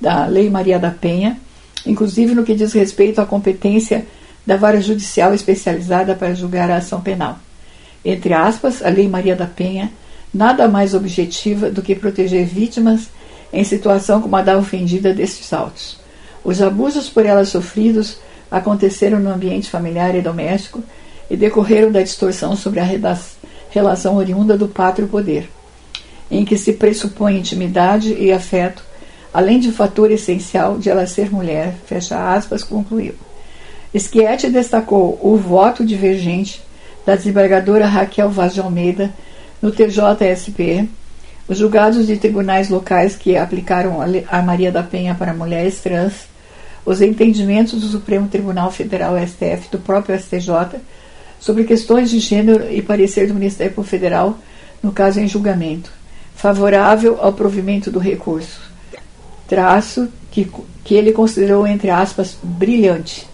da 0.00 0.26
Lei 0.26 0.50
Maria 0.50 0.78
da 0.78 0.90
Penha, 0.90 1.38
inclusive 1.86 2.34
no 2.34 2.44
que 2.44 2.54
diz 2.54 2.72
respeito 2.72 3.20
à 3.20 3.26
competência 3.26 4.06
da 4.46 4.56
vara 4.56 4.80
judicial 4.80 5.34
especializada 5.34 6.14
para 6.14 6.34
julgar 6.34 6.70
a 6.70 6.76
ação 6.76 7.00
penal. 7.00 7.38
Entre 8.04 8.34
aspas, 8.34 8.82
a 8.82 8.90
Lei 8.90 9.08
Maria 9.08 9.34
da 9.34 9.46
Penha 9.46 9.90
nada 10.32 10.68
mais 10.68 10.94
objetiva 10.94 11.70
do 11.70 11.80
que 11.80 11.94
proteger 11.94 12.44
vítimas 12.44 13.08
em 13.54 13.62
situação 13.62 14.20
como 14.20 14.34
a 14.36 14.42
da 14.42 14.58
ofendida 14.58 15.14
destes 15.14 15.52
autos. 15.52 15.96
Os 16.42 16.60
abusos 16.60 17.08
por 17.08 17.24
ela 17.24 17.44
sofridos 17.44 18.18
aconteceram 18.50 19.20
no 19.20 19.30
ambiente 19.30 19.70
familiar 19.70 20.14
e 20.14 20.20
doméstico 20.20 20.82
e 21.30 21.36
decorreram 21.36 21.90
da 21.90 22.02
distorção 22.02 22.56
sobre 22.56 22.80
a 22.80 22.88
relação 23.70 24.16
oriunda 24.16 24.58
do 24.58 24.68
pátrio 24.68 25.08
poder, 25.08 25.48
em 26.30 26.44
que 26.44 26.58
se 26.58 26.74
pressupõe 26.74 27.38
intimidade 27.38 28.12
e 28.12 28.32
afeto, 28.32 28.82
além 29.32 29.58
de 29.58 29.72
fator 29.72 30.10
essencial 30.10 30.76
de 30.76 30.90
ela 30.90 31.06
ser 31.06 31.32
mulher, 31.32 31.74
fecha 31.86 32.34
aspas, 32.34 32.62
concluiu. 32.62 33.14
Schietti 33.96 34.50
destacou 34.50 35.18
o 35.22 35.36
voto 35.36 35.84
divergente 35.84 36.60
da 37.06 37.14
desembargadora 37.14 37.86
Raquel 37.86 38.28
Vaz 38.28 38.52
de 38.52 38.60
Almeida 38.60 39.12
no 39.62 39.70
TJSP, 39.70 40.88
os 41.46 41.58
julgados 41.58 42.06
de 42.06 42.16
tribunais 42.16 42.68
locais 42.68 43.16
que 43.16 43.36
aplicaram 43.36 43.98
a 44.28 44.42
Maria 44.42 44.72
da 44.72 44.82
Penha 44.82 45.14
para 45.14 45.34
mulheres 45.34 45.80
trans 45.80 46.34
os 46.84 47.00
entendimentos 47.00 47.80
do 47.80 47.86
Supremo 47.86 48.28
Tribunal 48.28 48.70
Federal 48.70 49.14
STF, 49.18 49.70
do 49.70 49.78
próprio 49.78 50.18
STJ, 50.18 50.78
sobre 51.40 51.64
questões 51.64 52.10
de 52.10 52.18
gênero 52.18 52.70
e 52.70 52.82
parecer 52.82 53.26
do 53.26 53.34
Ministério 53.34 53.82
Federal, 53.82 54.38
no 54.82 54.92
caso 54.92 55.18
em 55.18 55.26
julgamento, 55.26 55.90
favorável 56.36 57.18
ao 57.20 57.32
provimento 57.32 57.90
do 57.90 57.98
recurso. 57.98 58.60
Traço 59.48 60.08
que, 60.30 60.50
que 60.84 60.94
ele 60.94 61.12
considerou, 61.12 61.66
entre 61.66 61.90
aspas, 61.90 62.36
brilhante. 62.42 63.26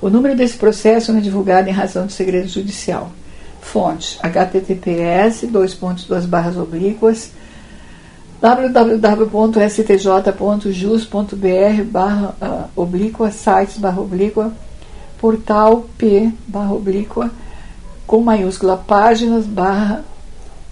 O 0.00 0.08
número 0.08 0.34
desse 0.34 0.56
processo 0.56 1.12
não 1.12 1.20
é 1.20 1.22
divulgado 1.22 1.68
em 1.68 1.72
razão 1.72 2.06
do 2.06 2.12
segredo 2.12 2.48
judicial. 2.48 3.12
Fonte: 3.62 4.18
https 4.22 5.48
dois 5.50 5.72
pontos 5.72 6.04
duas 6.04 6.26
barras 6.26 6.56
oblíquas 6.56 7.30
www.stj.jus.br 8.42 9.04
barra 11.84 12.34
uh, 12.42 12.68
oblíqua, 12.74 13.30
sites 13.30 13.78
barra 13.78 14.00
oblíqua, 14.00 14.52
portal 15.20 15.86
P 15.96 16.34
barra 16.48 16.72
oblíqua, 16.72 17.30
com 18.04 18.20
maiúscula, 18.20 18.76
páginas 18.76 19.46
barra 19.46 20.04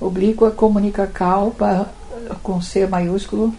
oblíqua, 0.00 0.50
comunicacal 0.50 1.54
barra, 1.56 1.88
com 2.42 2.60
C 2.60 2.88
maiúsculo, 2.88 3.54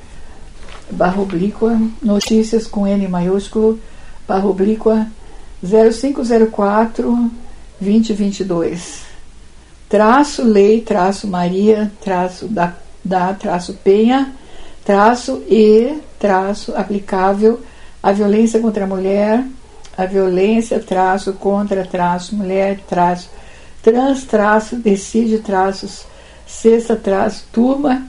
barra 0.89 1.21
oblíqua, 1.21 1.79
notícias 2.03 2.67
com 2.67 2.85
N 2.85 3.07
maiúsculo, 3.07 3.79
barra 4.27 4.45
oblíqua, 4.45 5.07
0504 5.63 7.31
2022. 7.79 9.10
Traço 9.91 10.41
lei, 10.41 10.79
traço 10.79 11.27
Maria, 11.27 11.91
traço 12.01 12.47
da 12.47 12.73
da 13.03 13.33
traço 13.33 13.73
penha, 13.83 14.33
traço 14.85 15.43
e 15.49 15.97
traço 16.17 16.73
aplicável 16.77 17.59
à 18.01 18.13
violência 18.13 18.57
contra 18.61 18.85
a 18.85 18.87
mulher, 18.87 19.43
a 19.97 20.05
violência, 20.05 20.79
traço 20.79 21.33
contra, 21.33 21.85
traço 21.85 22.33
mulher, 22.35 22.79
traço 22.87 23.29
trans, 23.83 24.23
traço 24.23 24.77
decide, 24.77 25.39
traços 25.39 26.05
sexta, 26.47 26.95
traço 26.95 27.43
turma, 27.51 28.07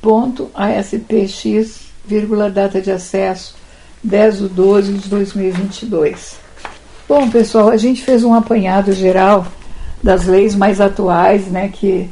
ponto 0.00 0.50
ASPX, 0.54 1.80
vírgula, 2.06 2.48
data 2.48 2.80
de 2.80 2.90
acesso 2.90 3.54
10 4.02 4.38
de 4.38 4.48
12 4.48 4.92
de 4.94 5.08
2022. 5.10 6.36
Bom, 7.06 7.28
pessoal, 7.28 7.68
a 7.68 7.76
gente 7.76 8.02
fez 8.02 8.24
um 8.24 8.32
apanhado 8.32 8.94
geral 8.94 9.46
das 10.02 10.26
leis 10.26 10.54
mais 10.54 10.80
atuais, 10.80 11.46
né, 11.46 11.68
que 11.68 12.10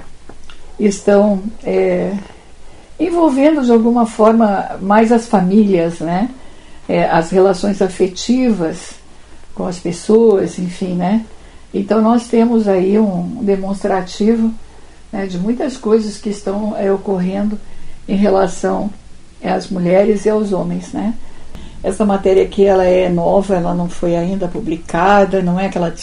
estão 0.78 1.42
é, 1.64 2.12
envolvendo 2.98 3.62
de 3.62 3.72
alguma 3.72 4.06
forma 4.06 4.76
mais 4.80 5.10
as 5.10 5.26
famílias, 5.26 6.00
né? 6.00 6.30
É, 6.88 7.04
as 7.08 7.30
relações 7.30 7.80
afetivas 7.80 8.92
com 9.54 9.66
as 9.66 9.78
pessoas, 9.78 10.58
enfim, 10.58 10.94
né? 10.94 11.24
Então 11.72 12.00
nós 12.00 12.26
temos 12.26 12.66
aí 12.66 12.98
um 12.98 13.42
demonstrativo 13.42 14.52
né, 15.12 15.26
de 15.26 15.38
muitas 15.38 15.76
coisas 15.76 16.16
que 16.16 16.30
estão 16.30 16.76
é, 16.76 16.92
ocorrendo 16.92 17.58
em 18.08 18.16
relação 18.16 18.90
às 19.42 19.68
mulheres 19.68 20.24
e 20.24 20.30
aos 20.30 20.52
homens, 20.52 20.92
né? 20.92 21.14
Essa 21.82 22.04
matéria 22.04 22.42
aqui 22.42 22.66
ela 22.66 22.84
é 22.84 23.08
nova, 23.08 23.56
ela 23.56 23.74
não 23.74 23.88
foi 23.88 24.14
ainda 24.14 24.46
publicada, 24.46 25.40
não 25.40 25.58
é 25.58 25.66
aquela, 25.66 25.94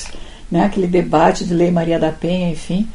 né, 0.51 0.65
aquele 0.65 0.87
debate 0.87 1.45
de 1.45 1.53
Lei 1.53 1.71
Maria 1.71 1.99
da 1.99 2.11
Penha, 2.11 2.49
enfim. 2.49 2.87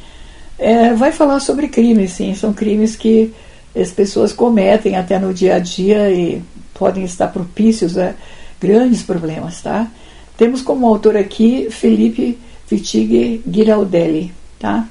É, 0.58 0.92
vai 0.94 1.12
falar 1.12 1.40
sobre 1.40 1.68
crimes, 1.68 2.12
sim, 2.12 2.34
são 2.34 2.52
crimes 2.52 2.96
que 2.96 3.32
as 3.74 3.90
pessoas 3.90 4.32
cometem 4.32 4.96
até 4.96 5.18
no 5.18 5.32
dia 5.32 5.56
a 5.56 5.58
dia 5.58 6.10
e 6.10 6.42
podem 6.74 7.04
estar 7.04 7.28
propícios 7.28 7.96
a 7.98 8.14
grandes 8.60 9.02
problemas, 9.02 9.60
tá? 9.60 9.88
Temos 10.36 10.62
como 10.62 10.86
autor 10.86 11.16
aqui 11.16 11.68
Felipe 11.70 12.38
Vitig 12.68 13.42
Giraldelli, 13.50 14.32
tá? 14.58 14.86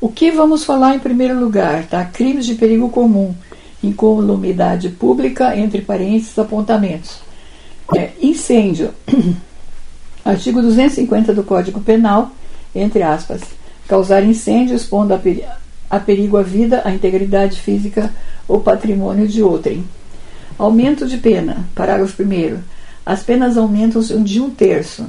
O 0.00 0.08
que 0.08 0.30
vamos 0.30 0.64
falar 0.64 0.96
em 0.96 0.98
primeiro 0.98 1.38
lugar, 1.38 1.86
tá? 1.86 2.04
Crimes 2.04 2.44
de 2.44 2.54
perigo 2.54 2.90
comum, 2.90 3.34
incolumidade 3.82 4.88
pública, 4.90 5.56
entre 5.56 5.80
parênteses, 5.80 6.38
apontamentos. 6.38 7.20
É, 7.94 8.10
incêndio. 8.20 8.90
Artigo 10.24 10.62
250 10.62 11.34
do 11.34 11.42
Código 11.42 11.80
Penal, 11.80 12.32
entre 12.74 13.02
aspas. 13.02 13.42
Causar 13.86 14.24
incêndio 14.24 14.74
expondo 14.74 15.12
a, 15.12 15.18
peri 15.18 15.44
a 15.90 16.00
perigo 16.00 16.38
a 16.38 16.42
vida, 16.42 16.80
a 16.82 16.90
integridade 16.90 17.60
física 17.60 18.10
ou 18.48 18.60
patrimônio 18.60 19.28
de 19.28 19.42
outrem. 19.42 19.84
Aumento 20.58 21.06
de 21.06 21.18
pena. 21.18 21.68
Parágrafo 21.74 22.22
1. 22.22 22.58
As 23.04 23.22
penas 23.22 23.58
aumentam 23.58 24.00
de 24.00 24.40
um 24.40 24.48
terço. 24.48 25.04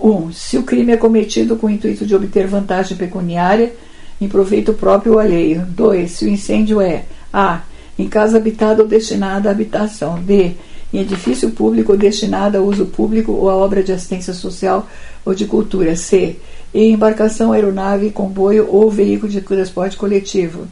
1. 0.00 0.10
Um, 0.10 0.32
se 0.32 0.58
o 0.58 0.64
crime 0.64 0.92
é 0.92 0.96
cometido 0.96 1.54
com 1.54 1.68
o 1.68 1.70
intuito 1.70 2.04
de 2.04 2.14
obter 2.14 2.48
vantagem 2.48 2.96
pecuniária 2.96 3.72
em 4.20 4.28
proveito 4.28 4.72
próprio 4.72 5.12
ou 5.12 5.18
alheio. 5.20 5.64
2. 5.68 6.10
Se 6.10 6.24
o 6.24 6.28
incêndio 6.28 6.80
é 6.80 7.04
A. 7.32 7.60
Em 7.96 8.08
casa 8.08 8.36
habitada 8.36 8.82
ou 8.82 8.88
destinada 8.88 9.48
à 9.48 9.52
habitação. 9.52 10.18
B 10.20 10.56
em 10.92 11.00
edifício 11.00 11.50
público 11.50 11.96
destinado 11.96 12.56
a 12.56 12.60
uso 12.60 12.86
público 12.86 13.32
ou 13.32 13.50
a 13.50 13.56
obra 13.56 13.82
de 13.82 13.92
assistência 13.92 14.32
social 14.32 14.88
ou 15.24 15.34
de 15.34 15.44
cultura. 15.44 15.94
C. 15.96 16.36
Em 16.72 16.92
embarcação, 16.92 17.52
aeronave, 17.52 18.10
comboio 18.10 18.68
ou 18.70 18.90
veículo 18.90 19.30
de 19.30 19.40
transporte 19.40 19.96
coletivo. 19.96 20.66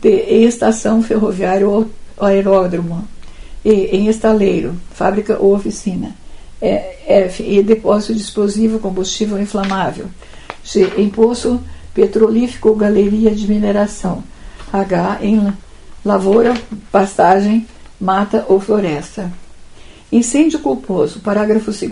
D. 0.00 0.24
Em 0.28 0.44
estação 0.44 1.02
ferroviária 1.02 1.68
ou 1.68 1.88
aeródromo. 2.20 3.06
E. 3.64 3.70
Em 3.70 4.08
estaleiro, 4.08 4.74
fábrica 4.92 5.38
ou 5.40 5.54
oficina. 5.54 6.14
F. 6.60 7.42
Em 7.42 7.62
depósito 7.62 8.14
de 8.14 8.20
explosivo, 8.20 8.78
combustível 8.78 9.40
inflamável. 9.40 10.06
G. 10.62 10.92
Em 10.96 11.08
poço 11.08 11.60
petrolífico 11.94 12.68
ou 12.68 12.76
galeria 12.76 13.32
de 13.32 13.48
mineração. 13.48 14.22
H. 14.72 15.18
Em 15.22 15.52
lavoura, 16.04 16.54
pastagem, 16.92 17.66
mata 18.00 18.44
ou 18.48 18.60
floresta. 18.60 19.30
Incêndio 20.10 20.60
culposo, 20.60 21.20
parágrafo 21.20 21.70
2. 21.70 21.90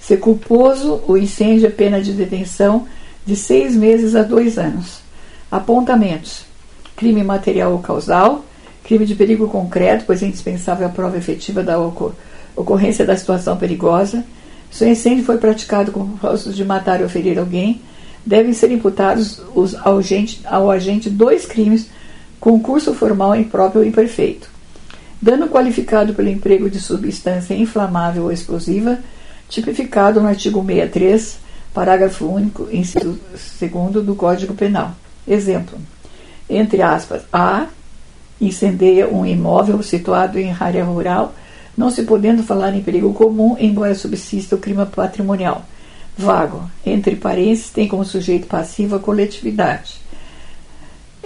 Se 0.00 0.16
culposo, 0.16 1.00
o 1.06 1.16
incêndio 1.16 1.68
é 1.68 1.70
pena 1.70 2.02
de 2.02 2.12
detenção 2.12 2.88
de 3.24 3.36
seis 3.36 3.76
meses 3.76 4.16
a 4.16 4.24
dois 4.24 4.58
anos. 4.58 4.98
Apontamentos: 5.48 6.44
crime 6.96 7.22
material 7.22 7.70
ou 7.70 7.78
causal, 7.78 8.44
crime 8.82 9.06
de 9.06 9.14
perigo 9.14 9.46
concreto, 9.46 10.06
pois 10.06 10.24
é 10.24 10.26
indispensável 10.26 10.84
a 10.84 10.90
prova 10.90 11.18
efetiva 11.18 11.62
da 11.62 11.78
ocorrência 12.56 13.06
da 13.06 13.16
situação 13.16 13.56
perigosa. 13.56 14.24
Se 14.68 14.84
o 14.84 14.88
incêndio 14.88 15.24
foi 15.24 15.38
praticado 15.38 15.92
com 15.92 16.00
o 16.00 16.08
propósito 16.08 16.52
de 16.52 16.64
matar 16.64 17.00
ou 17.00 17.08
ferir 17.08 17.38
alguém, 17.38 17.80
devem 18.26 18.52
ser 18.52 18.72
imputados 18.72 19.40
os, 19.54 19.76
ao, 19.86 19.98
agente, 19.98 20.40
ao 20.44 20.68
agente 20.68 21.08
dois 21.08 21.46
crimes 21.46 21.88
com 22.40 22.58
curso 22.58 22.92
formal 22.92 23.36
impróprio 23.36 23.82
ou 23.82 23.86
imperfeito 23.86 24.49
dano 25.20 25.48
qualificado 25.48 26.14
pelo 26.14 26.28
emprego 26.28 26.70
de 26.70 26.80
substância 26.80 27.54
inflamável 27.54 28.24
ou 28.24 28.32
explosiva, 28.32 28.98
tipificado 29.48 30.20
no 30.20 30.28
artigo 30.28 30.64
63, 30.64 31.38
parágrafo 31.74 32.26
único, 32.26 32.68
inciso 32.72 33.18
2 33.60 34.04
do 34.04 34.14
Código 34.14 34.54
Penal. 34.54 34.94
Exemplo: 35.26 35.78
entre 36.48 36.82
aspas, 36.82 37.22
A 37.32 37.66
incendeia 38.40 39.08
um 39.08 39.26
imóvel 39.26 39.82
situado 39.82 40.38
em 40.38 40.54
área 40.58 40.84
rural, 40.84 41.34
não 41.76 41.90
se 41.90 42.02
podendo 42.02 42.42
falar 42.42 42.74
em 42.74 42.82
perigo 42.82 43.12
comum, 43.12 43.56
embora 43.58 43.94
subsista 43.94 44.56
o 44.56 44.58
crime 44.58 44.84
patrimonial. 44.86 45.64
Vago, 46.16 46.68
entre 46.84 47.16
parênteses, 47.16 47.70
tem 47.70 47.86
como 47.86 48.04
sujeito 48.04 48.46
passivo 48.46 48.96
a 48.96 48.98
coletividade. 48.98 50.00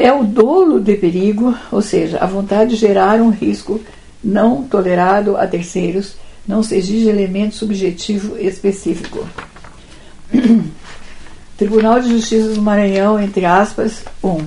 É 0.05 0.13
o 0.13 0.23
dolo 0.23 0.81
de 0.81 0.97
perigo, 0.97 1.57
ou 1.73 1.81
seja, 1.81 2.19
a 2.19 2.27
vontade 2.27 2.73
de 2.73 2.77
gerar 2.77 3.23
um 3.23 3.31
risco 3.31 3.81
não 4.23 4.63
tolerado 4.63 5.35
a 5.35 5.47
terceiros, 5.47 6.17
não 6.47 6.63
se 6.63 6.77
exige 6.77 7.09
elemento 7.09 7.55
subjetivo 7.55 8.37
específico. 8.37 9.27
Tribunal 11.57 12.01
de 12.01 12.11
Justiça 12.11 12.51
do 12.51 12.61
Maranhão, 12.61 13.19
entre 13.19 13.47
aspas, 13.47 14.05
1. 14.23 14.29
Um, 14.29 14.47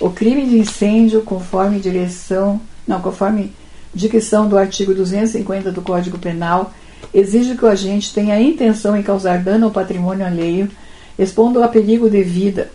o 0.00 0.08
crime 0.08 0.46
de 0.46 0.60
incêndio, 0.60 1.20
conforme 1.20 1.78
direção, 1.78 2.58
não, 2.88 3.02
conforme 3.02 3.52
dicção 3.94 4.48
do 4.48 4.56
artigo 4.56 4.94
250 4.94 5.72
do 5.72 5.82
Código 5.82 6.16
Penal, 6.16 6.72
exige 7.12 7.54
que 7.54 7.66
o 7.66 7.68
agente 7.68 8.14
tenha 8.14 8.36
a 8.36 8.40
intenção 8.40 8.96
em 8.96 9.02
causar 9.02 9.40
dano 9.40 9.66
ao 9.66 9.72
patrimônio 9.72 10.24
alheio, 10.24 10.70
expondo 11.18 11.62
a 11.62 11.68
perigo 11.68 12.08
de 12.08 12.22
vida, 12.22 12.70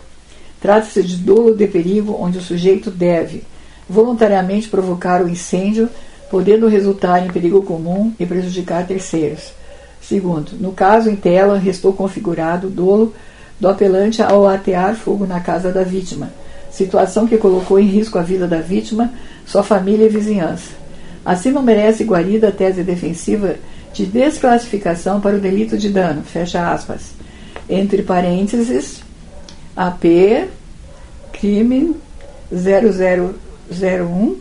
Trata-se 0.62 1.02
de 1.02 1.16
dolo 1.16 1.56
de 1.56 1.66
perigo, 1.66 2.16
onde 2.18 2.38
o 2.38 2.42
sujeito 2.42 2.88
deve 2.90 3.42
voluntariamente 3.88 4.68
provocar 4.68 5.22
o 5.22 5.28
incêndio, 5.28 5.88
podendo 6.30 6.68
resultar 6.68 7.26
em 7.26 7.30
perigo 7.30 7.62
comum 7.62 8.12
e 8.18 8.24
prejudicar 8.24 8.86
terceiros. 8.86 9.52
Segundo, 10.00 10.52
no 10.58 10.72
caso 10.72 11.10
em 11.10 11.16
tela, 11.16 11.58
restou 11.58 11.92
configurado 11.92 12.70
dolo 12.70 13.12
do 13.58 13.68
apelante 13.68 14.22
ao 14.22 14.46
atear 14.46 14.94
fogo 14.94 15.26
na 15.26 15.40
casa 15.40 15.70
da 15.70 15.82
vítima, 15.82 16.30
situação 16.70 17.26
que 17.26 17.36
colocou 17.36 17.78
em 17.78 17.86
risco 17.86 18.18
a 18.18 18.22
vida 18.22 18.46
da 18.46 18.60
vítima, 18.60 19.12
sua 19.44 19.62
família 19.62 20.06
e 20.06 20.08
vizinhança. 20.08 20.70
Assim 21.24 21.50
não 21.50 21.62
merece 21.62 22.02
guarida 22.02 22.48
a 22.48 22.52
tese 22.52 22.82
defensiva 22.82 23.56
de 23.92 24.06
desclassificação 24.06 25.20
para 25.20 25.36
o 25.36 25.40
delito 25.40 25.76
de 25.76 25.88
dano, 25.88 26.22
fecha 26.22 26.72
aspas. 26.72 27.12
Entre 27.68 28.02
parênteses, 28.02 29.02
AP, 29.76 30.48
crime 31.32 31.96
0001 32.52 34.36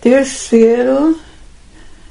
terceiro 0.00 1.18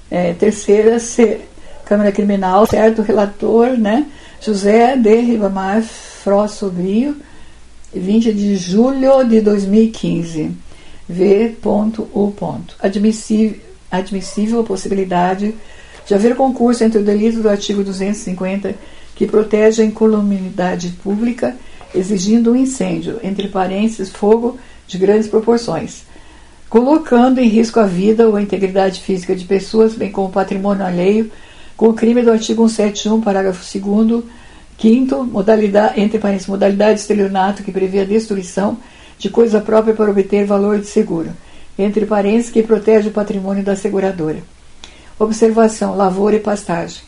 é, 0.09 0.33
terceira 0.33 0.99
C, 0.99 1.41
Câmara 1.85 2.11
Criminal, 2.11 2.65
certo? 2.65 3.01
Relator, 3.01 3.77
né? 3.77 4.05
José 4.41 4.95
de 4.95 5.15
Ribamar 5.15 5.81
Fró 5.81 6.47
Sobrinho, 6.47 7.17
20 7.93 8.33
de 8.33 8.55
julho 8.55 9.23
de 9.23 9.41
2015. 9.41 10.51
V.U. 11.09 12.35
Admissível, 12.79 13.59
admissível 13.89 14.59
a 14.59 14.63
possibilidade 14.63 15.55
de 16.05 16.13
haver 16.13 16.35
concurso 16.35 16.83
entre 16.83 16.99
o 16.99 17.03
delito 17.03 17.41
do 17.41 17.49
artigo 17.49 17.83
250, 17.83 18.75
que 19.15 19.25
protege 19.25 19.81
a 19.81 19.85
incolumidade 19.85 20.89
pública, 21.03 21.55
exigindo 21.93 22.51
um 22.51 22.55
incêndio, 22.55 23.19
entre 23.23 23.47
parênteses, 23.47 24.09
fogo 24.09 24.57
de 24.87 24.97
grandes 24.97 25.27
proporções, 25.27 26.03
colocando 26.69 27.39
em 27.39 27.47
risco 27.47 27.79
a 27.79 27.85
vida 27.85 28.27
ou 28.27 28.35
a 28.35 28.41
integridade 28.41 29.01
física 29.01 29.35
de 29.35 29.45
pessoas, 29.45 29.95
bem 29.95 30.11
como 30.11 30.27
o 30.27 30.31
patrimônio 30.31 30.85
alheio, 30.85 31.31
com 31.75 31.89
o 31.89 31.93
crime 31.93 32.21
do 32.21 32.31
artigo 32.31 32.67
171, 32.67 33.21
parágrafo 33.21 33.79
2 33.79 34.23
quinto, 34.77 35.23
modalidade, 35.23 35.99
entre 35.99 36.19
parênteses, 36.19 36.47
modalidade 36.47 36.95
de 36.95 37.01
estelionato 37.01 37.63
que 37.63 37.71
prevê 37.71 38.01
a 38.01 38.05
destruição 38.05 38.77
de 39.17 39.29
coisa 39.29 39.59
própria 39.59 39.93
para 39.93 40.11
obter 40.11 40.45
valor 40.45 40.79
de 40.79 40.87
seguro, 40.87 41.31
entre 41.77 42.05
parênteses 42.05 42.51
que 42.51 42.63
protege 42.63 43.09
o 43.09 43.13
patrimônio 43.13 43.63
da 43.63 43.75
seguradora. 43.75 44.41
Observação: 45.19 45.95
lavoura 45.95 46.35
e 46.35 46.39
pastagem. 46.39 47.01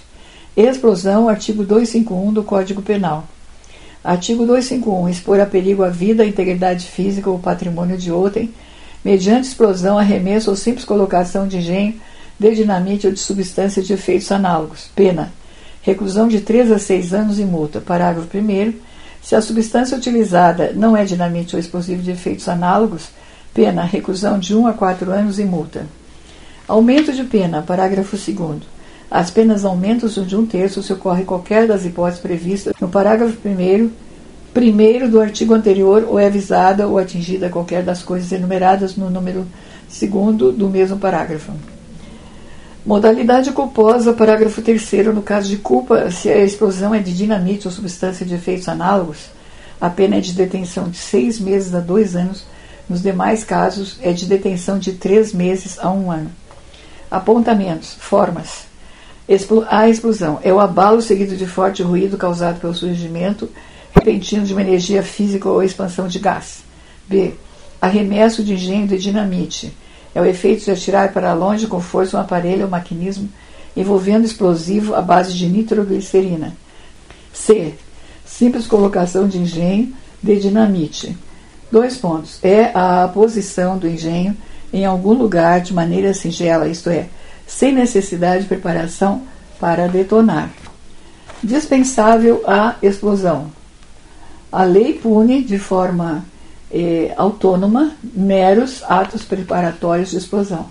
Explosão, 0.56 1.28
artigo 1.30 1.64
251 1.64 2.34
do 2.34 2.44
Código 2.44 2.82
Penal. 2.82 3.28
Artigo 4.04 4.46
251. 4.46 5.10
Expor 5.10 5.40
a 5.40 5.46
perigo 5.46 5.84
a 5.84 5.90
vida, 5.90 6.24
a 6.24 6.26
integridade 6.26 6.86
física 6.86 7.30
ou 7.30 7.38
patrimônio 7.38 7.98
de 7.98 8.12
outrem, 8.12 8.54
mediante 9.04 9.48
explosão, 9.48 9.98
arremesso 9.98 10.50
ou 10.50 10.56
simples 10.56 10.86
colocação 10.86 11.48
de 11.48 11.58
engenho 11.58 12.00
de 12.40 12.56
dinamite 12.56 13.06
ou 13.06 13.14
de 13.14 13.20
substância 13.20 13.84
de 13.84 13.92
efeitos 13.92 14.32
análogos. 14.32 14.90
Pena. 14.96 15.32
Reclusão 15.82 16.28
de 16.28 16.40
3 16.40 16.72
a 16.72 16.80
6 16.80 17.14
anos 17.14 17.40
e 17.40 17.44
multa. 17.44 17.82
Parágrafo 17.82 18.30
1 18.38 18.74
Se 19.22 19.36
a 19.36 19.42
substância 19.42 19.98
utilizada 19.98 20.72
não 20.74 20.96
é 20.96 21.04
dinamite 21.04 21.56
ou 21.56 21.60
explosivo 21.60 22.02
de 22.02 22.12
efeitos 22.12 22.48
análogos, 22.48 23.10
pena. 23.54 23.84
Reclusão 23.84 24.40
de 24.40 24.56
1 24.56 24.68
a 24.68 24.74
4 24.74 25.12
anos 25.12 25.40
e 25.40 25.44
multa. 25.44 25.86
Aumento 26.68 27.12
de 27.12 27.24
pena. 27.26 27.62
Parágrafo 27.62 28.16
2 28.16 28.79
As 29.12 29.32
penas 29.32 29.66
aumentam 29.66 30.08
de 30.08 30.36
um 30.36 30.46
terço 30.46 30.84
se 30.84 30.94
ocorre 30.94 31.24
qualquer 31.24 31.68
das 31.68 31.84
hipóteses 31.84 32.20
previstas 32.20 32.74
no 32.80 32.88
parágrafo 32.88 33.36
1 33.44 33.90
primeiro 34.54 35.10
do 35.10 35.20
artigo 35.20 35.54
anterior 35.54 36.06
ou 36.08 36.20
é 36.20 36.28
avisada 36.28 36.88
ou 36.88 36.98
atingida 36.98 37.50
qualquer 37.50 37.84
das 37.84 38.04
coisas 38.04 38.32
enumeradas 38.32 38.96
no 38.96 39.10
número 39.10 39.48
segundo 39.88 40.52
do 40.52 40.70
mesmo 40.70 40.98
parágrafo. 40.98 41.52
Modalidade 42.86 43.52
culposa, 43.52 44.14
parágrafo 44.14 44.62
3 44.62 44.92
no 45.14 45.22
caso 45.22 45.50
de 45.50 45.58
culpa, 45.58 46.10
se 46.12 46.30
a 46.30 46.44
explosão 46.44 46.94
é 46.94 47.00
de 47.00 47.16
dinamite 47.16 47.68
ou 47.68 47.74
substância 47.74 48.26
de 48.26 48.36
efeitos 48.36 48.70
análogos, 48.70 49.30
a 49.82 49.90
pena 49.90 50.18
é 50.18 50.20
de 50.20 50.34
detenção 50.34 50.90
de 50.90 50.98
seis 50.98 51.40
meses 51.40 51.74
a 51.74 51.80
dois 51.80 52.16
anos, 52.16 52.46
nos 52.88 53.02
demais 53.02 53.44
casos 53.44 53.98
é 54.02 54.12
de 54.12 54.26
detenção 54.26 54.78
de 54.78 54.94
três 54.94 55.34
meses 55.34 55.78
a 55.80 55.92
um 55.92 56.12
ano. 56.12 56.32
Apontamentos, 57.10 57.96
formas. 58.00 58.69
A 59.70 59.88
explosão 59.88 60.40
é 60.42 60.52
o 60.52 60.60
abalo 60.60 61.04
seguido 61.04 61.36
de 61.36 61.46
forte 61.46 61.84
ruído 61.84 62.18
causado 62.18 62.60
pelo 62.60 62.74
surgimento 62.74 63.48
repentino 63.94 64.44
de 64.44 64.54
uma 64.54 64.62
energia 64.62 65.04
física 65.04 65.48
ou 65.48 65.62
expansão 65.62 66.08
de 66.08 66.18
gás. 66.18 66.64
B. 67.08 67.36
Arremesso 67.80 68.44
de 68.44 68.54
engenho 68.54 68.88
de 68.88 68.98
dinamite. 68.98 69.72
É 70.16 70.22
o 70.22 70.26
efeito 70.26 70.66
de 70.66 70.72
atirar 70.72 71.14
para 71.14 71.34
longe 71.34 71.68
com 71.68 71.80
força 71.80 72.18
um 72.18 72.20
aparelho 72.20 72.64
ou 72.64 72.70
maquinismo 72.70 73.30
envolvendo 73.78 74.26
explosivo 74.26 74.96
à 74.96 75.02
base 75.02 75.34
de 75.34 75.48
nitroglicerina. 75.48 76.56
C. 77.32 77.76
Simples 78.26 78.66
colocação 78.66 79.28
de 79.28 79.38
engenho 79.38 79.94
de 80.24 80.40
dinamite. 80.40 81.16
Dois 81.72 81.98
pontos. 81.98 82.40
É 82.44 82.72
a 82.74 83.08
posição 83.08 83.78
do 83.78 83.88
engenho 83.88 84.36
em 84.74 84.86
algum 84.86 85.14
lugar 85.14 85.62
de 85.62 85.74
maneira 85.74 86.14
singela, 86.14 86.68
isto 86.68 86.90
é, 86.90 87.08
sem 87.50 87.74
necessidade 87.74 88.44
de 88.44 88.48
preparação 88.48 89.24
para 89.60 89.88
detonar. 89.88 90.52
Dispensável 91.44 92.44
a 92.48 92.76
explosão. 92.82 93.52
A 94.52 94.64
lei 94.64 94.94
pune 94.94 95.42
de 95.44 95.58
forma 95.58 96.24
eh, 96.72 97.12
autônoma 97.18 97.94
meros 98.04 98.84
atos 98.88 99.24
preparatórios 99.24 100.12
de 100.12 100.18
explosão. 100.18 100.68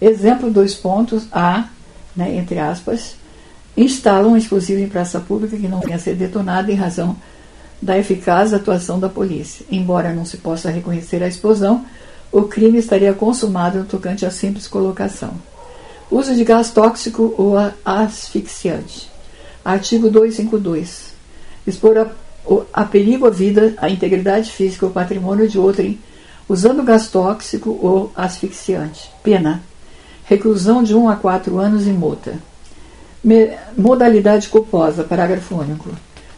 Exemplo, 0.00 0.50
dois 0.50 0.74
pontos, 0.74 1.26
A, 1.32 1.64
né, 2.14 2.36
entre 2.36 2.58
aspas, 2.58 3.16
instalam 3.76 4.32
um 4.32 4.36
explosivo 4.36 4.80
em 4.80 4.88
praça 4.88 5.18
pública 5.20 5.56
que 5.56 5.68
não 5.68 5.80
venha 5.80 5.96
a 5.96 6.00
ser 6.00 6.14
detonado 6.14 6.70
em 6.70 6.74
razão 6.74 7.16
da 7.80 7.96
eficaz 7.96 8.52
atuação 8.52 9.00
da 9.00 9.08
polícia. 9.08 9.64
Embora 9.70 10.12
não 10.12 10.26
se 10.26 10.36
possa 10.36 10.70
reconhecer 10.70 11.22
a 11.22 11.28
explosão, 11.28 11.86
o 12.30 12.42
crime 12.42 12.78
estaria 12.78 13.14
consumado 13.14 13.78
no 13.78 13.84
tocante 13.86 14.26
à 14.26 14.30
simples 14.30 14.68
colocação. 14.68 15.32
Uso 16.10 16.34
de 16.34 16.44
gás 16.44 16.70
tóxico 16.70 17.34
ou 17.36 17.54
asfixiante. 17.84 19.10
Artigo 19.64 20.10
252. 20.10 21.12
Expor 21.66 21.98
a 21.98 22.06
a 22.72 22.84
perigo 22.84 23.26
a 23.26 23.30
vida, 23.30 23.74
a 23.76 23.90
integridade 23.90 24.50
física 24.50 24.86
ou 24.86 24.92
patrimônio 24.92 25.48
de 25.48 25.58
outrem, 25.58 25.98
usando 26.48 26.82
gás 26.82 27.08
tóxico 27.08 27.78
ou 27.82 28.12
asfixiante. 28.16 29.10
Pena. 29.22 29.62
Reclusão 30.24 30.82
de 30.82 30.94
1 30.94 31.08
a 31.08 31.16
4 31.16 31.58
anos 31.58 31.86
e 31.86 31.90
multa. 31.90 32.34
Me, 33.22 33.56
modalidade 33.76 34.48
culposa, 34.48 35.04
parágrafo 35.04 35.56
único. 35.56 35.90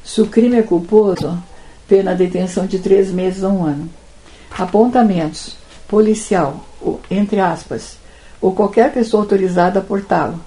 Se 0.05 0.21
o 0.21 0.27
crime 0.27 0.59
é 0.59 0.62
culposo, 0.62 1.41
pena 1.89 2.14
detenção 2.14 2.66
de 2.66 2.79
3 2.79 3.11
meses 3.11 3.45
a 3.45 3.49
1 3.49 3.64
ano. 3.64 3.91
Apontamentos. 4.59 5.57
Policial, 5.89 6.64
entre 7.11 7.41
aspas, 7.41 7.97
ou 8.41 8.53
qualquer 8.53 8.93
pessoa 8.93 9.22
autorizada 9.22 9.78
a 9.78 9.82
portá-lo. 9.82 10.41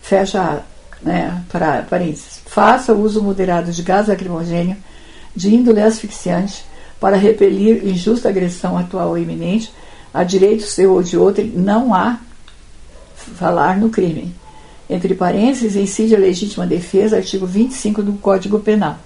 Fecha 0.00 0.62
né, 1.02 1.42
para 1.50 1.82
parênteses. 1.82 2.40
Faça 2.46 2.92
uso 2.92 3.22
moderado 3.22 3.72
de 3.72 3.82
gás 3.82 4.08
lacrimogênio 4.08 4.76
de 5.34 5.54
índole 5.54 5.80
asfixiante 5.80 6.64
para 7.00 7.16
repelir 7.16 7.86
injusta 7.86 8.28
agressão 8.28 8.78
atual 8.78 9.10
ou 9.10 9.18
iminente 9.18 9.72
a 10.12 10.22
direito 10.22 10.62
seu 10.62 10.92
ou 10.92 11.02
de 11.02 11.16
outro, 11.18 11.44
não 11.44 11.92
há 11.92 12.20
falar 13.16 13.76
no 13.76 13.90
crime. 13.90 14.32
Entre 14.88 15.14
parênteses, 15.14 15.74
incide 15.74 16.14
a 16.14 16.18
legítima 16.18 16.66
defesa, 16.66 17.16
artigo 17.16 17.46
25 17.46 18.02
do 18.02 18.12
Código 18.14 18.60
Penal. 18.60 18.96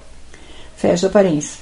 Fecha 0.76 1.08
parênteses. 1.08 1.60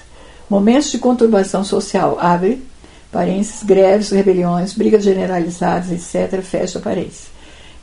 Momentos 0.50 0.90
de 0.90 0.98
conturbação 0.98 1.62
social, 1.62 2.18
abre 2.20 2.62
parênteses, 3.10 3.62
greves, 3.62 4.10
rebeliões, 4.10 4.74
brigas 4.74 5.04
generalizadas, 5.04 5.90
etc., 5.90 6.40
fecha 6.42 6.80
parênteses. 6.80 7.28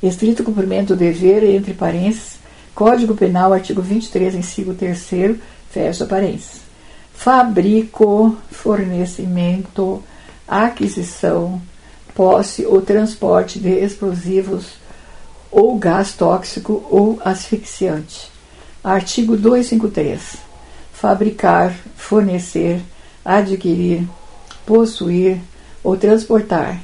Estrito 0.01 0.43
cumprimento 0.43 0.89
do 0.89 0.97
dever, 0.97 1.43
entre 1.43 1.73
parênteses, 1.73 2.37
Código 2.75 3.15
Penal, 3.15 3.53
artigo 3.53 3.81
23, 3.81 4.35
inciso 4.35 4.73
3, 4.73 5.37
fecha 5.69 6.05
parênteses 6.05 6.63
fabrico, 7.13 8.35
fornecimento, 8.51 10.03
aquisição, 10.47 11.61
posse 12.13 12.65
ou 12.65 12.81
transporte 12.81 13.59
de 13.59 13.69
explosivos 13.69 14.73
ou 15.49 15.77
gás 15.77 16.13
tóxico 16.13 16.85
ou 16.89 17.19
asfixiante. 17.23 18.29
Artigo 18.83 19.37
253. 19.37 20.35
Fabricar, 20.91 21.73
fornecer, 21.95 22.81
adquirir, 23.23 24.05
possuir 24.65 25.39
ou 25.83 25.97
transportar, 25.97 26.81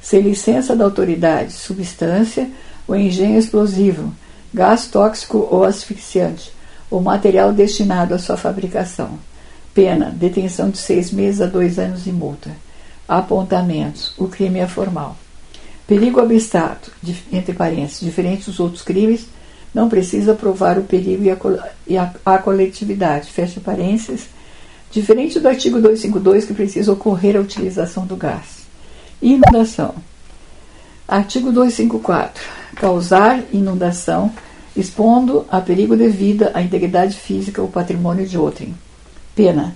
sem 0.00 0.20
licença 0.20 0.76
da 0.76 0.84
autoridade, 0.84 1.52
substância 1.52 2.50
ou 2.86 2.94
engenho 2.94 3.38
explosivo, 3.38 4.12
gás 4.52 4.86
tóxico 4.86 5.48
ou 5.50 5.64
asfixiante, 5.64 6.52
ou 6.90 7.00
material 7.00 7.52
destinado 7.52 8.14
à 8.14 8.18
sua 8.18 8.36
fabricação 8.36 9.18
Pena: 9.74 10.14
detenção 10.14 10.70
de 10.70 10.78
seis 10.78 11.10
meses 11.10 11.40
a 11.40 11.46
dois 11.46 11.78
anos 11.80 12.06
e 12.06 12.12
multa. 12.12 12.50
Apontamentos: 13.08 14.14
o 14.16 14.28
crime 14.28 14.60
é 14.60 14.68
formal. 14.68 15.16
Perigo 15.86 16.20
abstrato, 16.20 16.92
entre 17.30 17.52
parênteses, 17.52 18.00
diferente 18.00 18.46
dos 18.46 18.60
outros 18.60 18.82
crimes, 18.82 19.26
não 19.74 19.88
precisa 19.88 20.32
provar 20.32 20.78
o 20.78 20.84
perigo 20.84 21.24
e 21.24 21.30
a, 21.30 21.36
e 21.86 21.98
a, 21.98 22.14
a 22.24 22.38
coletividade. 22.38 23.30
Fecha 23.30 23.60
parênteses. 23.60 24.28
Diferente 24.94 25.40
do 25.40 25.48
artigo 25.48 25.80
252, 25.80 26.44
que 26.44 26.54
precisa 26.54 26.92
ocorrer 26.92 27.36
a 27.36 27.40
utilização 27.40 28.06
do 28.06 28.14
gás. 28.14 28.64
Inundação. 29.20 29.96
Artigo 31.08 31.50
254. 31.50 32.40
Causar 32.76 33.42
inundação, 33.52 34.32
expondo 34.76 35.46
a 35.50 35.60
perigo 35.60 35.96
de 35.96 36.06
vida, 36.06 36.52
a 36.54 36.62
integridade 36.62 37.16
física 37.16 37.60
ou 37.60 37.66
patrimônio 37.66 38.24
de 38.24 38.38
outrem. 38.38 38.72
Pena: 39.34 39.74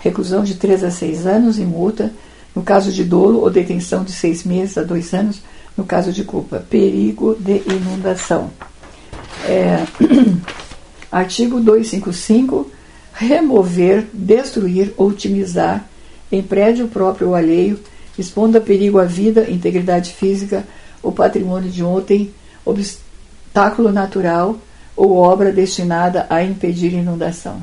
reclusão 0.00 0.42
de 0.42 0.56
3 0.56 0.82
a 0.82 0.90
6 0.90 1.28
anos 1.28 1.60
e 1.60 1.62
multa, 1.62 2.12
no 2.52 2.64
caso 2.64 2.90
de 2.90 3.04
dolo, 3.04 3.42
ou 3.42 3.50
detenção 3.50 4.02
de 4.02 4.10
6 4.10 4.42
meses 4.42 4.76
a 4.76 4.82
2 4.82 5.14
anos, 5.14 5.42
no 5.76 5.84
caso 5.84 6.12
de 6.12 6.24
culpa. 6.24 6.66
Perigo 6.68 7.36
de 7.38 7.62
inundação. 7.72 8.50
É, 9.44 9.86
artigo 11.12 11.60
255. 11.60 12.74
Remover, 13.18 14.06
destruir 14.12 14.92
ou 14.94 15.08
otimizar 15.08 15.88
em 16.30 16.42
prédio 16.42 16.86
próprio 16.86 17.28
ou 17.28 17.34
alheio, 17.34 17.80
expondo 18.18 18.58
a 18.58 18.60
perigo 18.60 18.98
a 18.98 19.04
vida, 19.04 19.50
integridade 19.50 20.12
física 20.12 20.66
ou 21.02 21.12
patrimônio 21.12 21.70
de 21.70 21.82
ontem, 21.82 22.30
obstáculo 22.62 23.90
natural 23.90 24.58
ou 24.94 25.16
obra 25.16 25.50
destinada 25.50 26.26
a 26.28 26.42
impedir 26.42 26.92
inundação. 26.92 27.62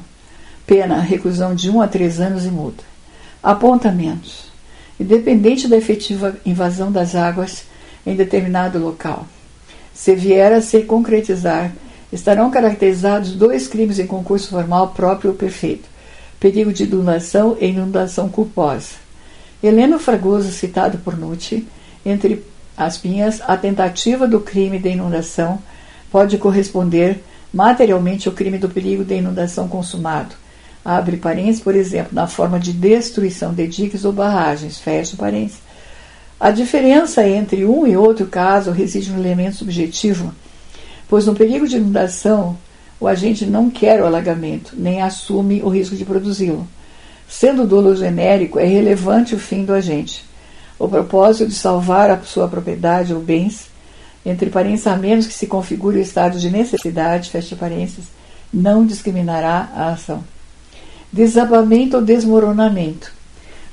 Pena, 0.66 1.00
reclusão 1.00 1.54
de 1.54 1.70
1 1.70 1.82
a 1.82 1.88
3 1.88 2.20
anos 2.20 2.46
e 2.46 2.50
multa. 2.50 2.84
Apontamentos. 3.42 4.52
Independente 5.00 5.68
da 5.68 5.78
efetiva 5.78 6.36
invasão 6.44 6.92
das 6.92 7.16
águas 7.16 7.66
em 8.06 8.16
determinado 8.16 8.80
local, 8.80 9.28
se 9.94 10.16
vier 10.16 10.52
a 10.52 10.62
se 10.62 10.82
concretizar, 10.82 11.72
estarão 12.14 12.52
caracterizados 12.52 13.34
dois 13.34 13.68
crimes 13.68 14.00
em 14.00 14.06
concurso 14.06 14.50
formal 14.50 14.90
próprio 14.90 15.32
ou 15.32 15.36
perfeito: 15.36 15.90
perigo 16.40 16.72
de 16.72 16.84
inundação 16.84 17.58
e 17.60 17.68
inundação 17.68 18.30
culposa. 18.30 19.04
Heleno 19.62 19.98
Fragoso, 19.98 20.52
citado 20.52 20.98
por 21.00 21.18
Nucci, 21.18 21.68
entre 22.06 22.44
as 22.78 22.98
pinhas, 22.98 23.42
a 23.48 23.56
tentativa 23.56 24.28
do 24.28 24.40
crime 24.40 24.78
de 24.78 24.90
inundação 24.90 25.60
pode 26.12 26.38
corresponder 26.38 27.24
materialmente 27.54 28.28
ao 28.28 28.34
crime 28.34 28.58
do 28.58 28.68
perigo 28.68 29.04
de 29.04 29.16
inundação 29.16 29.68
consumado, 29.68 30.36
abre 30.84 31.18
parênteses, 31.18 31.62
por 31.62 31.76
exemplo, 31.76 32.10
na 32.12 32.28
forma 32.28 32.60
de 32.60 32.74
destruição 32.74 33.54
de 33.54 33.68
diques 33.68 34.04
ou 34.06 34.12
barragens, 34.12 34.80
fecha 34.80 35.16
parênteses, 35.16 35.62
A 36.40 36.52
diferença 36.52 37.26
entre 37.26 37.66
um 37.66 37.88
e 37.88 37.96
outro 37.96 38.26
caso 38.26 38.72
reside 38.72 39.12
no 39.12 39.20
elemento 39.20 39.56
subjetivo, 39.56 40.34
pois 41.14 41.28
no 41.28 41.36
perigo 41.36 41.68
de 41.68 41.78
inundação, 41.78 42.58
o 43.00 43.08
agente 43.08 43.46
não 43.46 43.70
quer 43.70 44.02
o 44.02 44.06
alagamento, 44.08 44.74
nem 44.76 45.00
assume 45.00 45.62
o 45.62 45.70
risco 45.70 45.96
de 45.96 46.04
produzi-lo. 46.04 46.68
Sendo 47.30 47.68
dolo 47.68 47.96
genérico, 47.96 48.58
é 48.58 48.66
relevante 48.66 49.36
o 49.36 49.38
fim 49.38 49.64
do 49.64 49.76
agente. 49.76 50.26
O 50.80 50.90
propósito 50.90 51.48
de 51.50 51.54
salvar 51.54 52.10
a 52.10 52.20
sua 52.24 52.48
propriedade 52.48 53.14
ou 53.14 53.20
bens, 53.20 53.68
entre 54.26 54.50
parênteses, 54.50 54.88
a 54.88 54.98
menos 54.98 55.28
que 55.28 55.36
se 55.36 55.46
configure 55.46 56.00
o 56.00 56.02
estado 56.02 56.40
de 56.40 56.50
necessidade, 56.50 57.30
fecha 57.30 57.56
parênteses, 57.56 58.06
não 58.52 58.84
discriminará 58.84 59.70
a 59.76 59.90
ação. 59.90 60.24
Desabamento 61.12 61.98
ou 61.98 62.02
desmoronamento. 62.02 63.14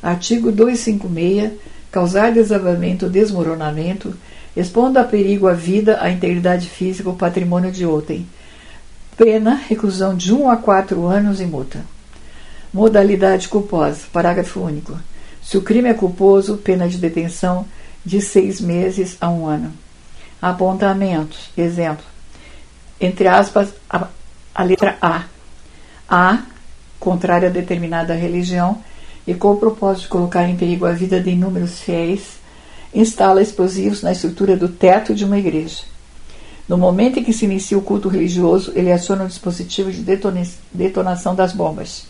Artigo 0.02 0.52
256. 0.52 1.52
Causar 1.90 2.32
desabamento 2.32 3.06
ou 3.06 3.10
desmoronamento, 3.10 4.14
expondo 4.56 4.98
a 4.98 5.04
perigo 5.04 5.46
a 5.46 5.52
vida, 5.52 5.98
a 6.00 6.10
integridade 6.10 6.68
física 6.68 7.08
ou 7.08 7.16
patrimônio 7.16 7.70
de 7.70 7.86
outrem. 7.86 8.26
Pena, 9.16 9.54
reclusão 9.54 10.16
de 10.16 10.32
1 10.32 10.50
a 10.50 10.56
4 10.56 11.06
anos 11.06 11.40
e 11.40 11.44
multa. 11.44 11.84
Modalidade 12.72 13.48
culposa. 13.48 14.00
Parágrafo 14.12 14.60
único. 14.60 14.98
Se 15.42 15.58
o 15.58 15.62
crime 15.62 15.88
é 15.88 15.94
culposo, 15.94 16.56
pena 16.56 16.88
de 16.88 16.98
detenção 16.98 17.66
de 18.04 18.20
seis 18.20 18.60
meses 18.60 19.16
a 19.20 19.28
um 19.28 19.46
ano. 19.46 19.72
Apontamentos. 20.40 21.50
Exemplo. 21.56 22.04
Entre 23.00 23.26
aspas, 23.26 23.74
a, 23.88 24.08
a 24.54 24.62
letra 24.62 24.96
A. 25.00 25.24
A, 26.08 26.42
contrária 26.98 27.48
a 27.48 27.52
determinada 27.52 28.14
religião, 28.14 28.82
e 29.26 29.34
com 29.34 29.52
o 29.52 29.56
propósito 29.56 30.02
de 30.02 30.08
colocar 30.08 30.48
em 30.48 30.56
perigo 30.56 30.86
a 30.86 30.92
vida 30.92 31.20
de 31.20 31.30
inúmeros 31.30 31.80
fiéis, 31.80 32.39
instala 32.94 33.40
explosivos 33.42 34.02
na 34.02 34.12
estrutura 34.12 34.56
do 34.56 34.68
teto 34.68 35.14
de 35.14 35.24
uma 35.24 35.38
igreja. 35.38 35.82
No 36.68 36.78
momento 36.78 37.18
em 37.18 37.24
que 37.24 37.32
se 37.32 37.44
inicia 37.44 37.76
o 37.76 37.82
culto 37.82 38.08
religioso, 38.08 38.72
ele 38.76 38.92
aciona 38.92 39.24
o 39.24 39.28
dispositivo 39.28 39.90
de 39.90 40.04
detonação 40.72 41.34
das 41.34 41.52
bombas. 41.52 42.04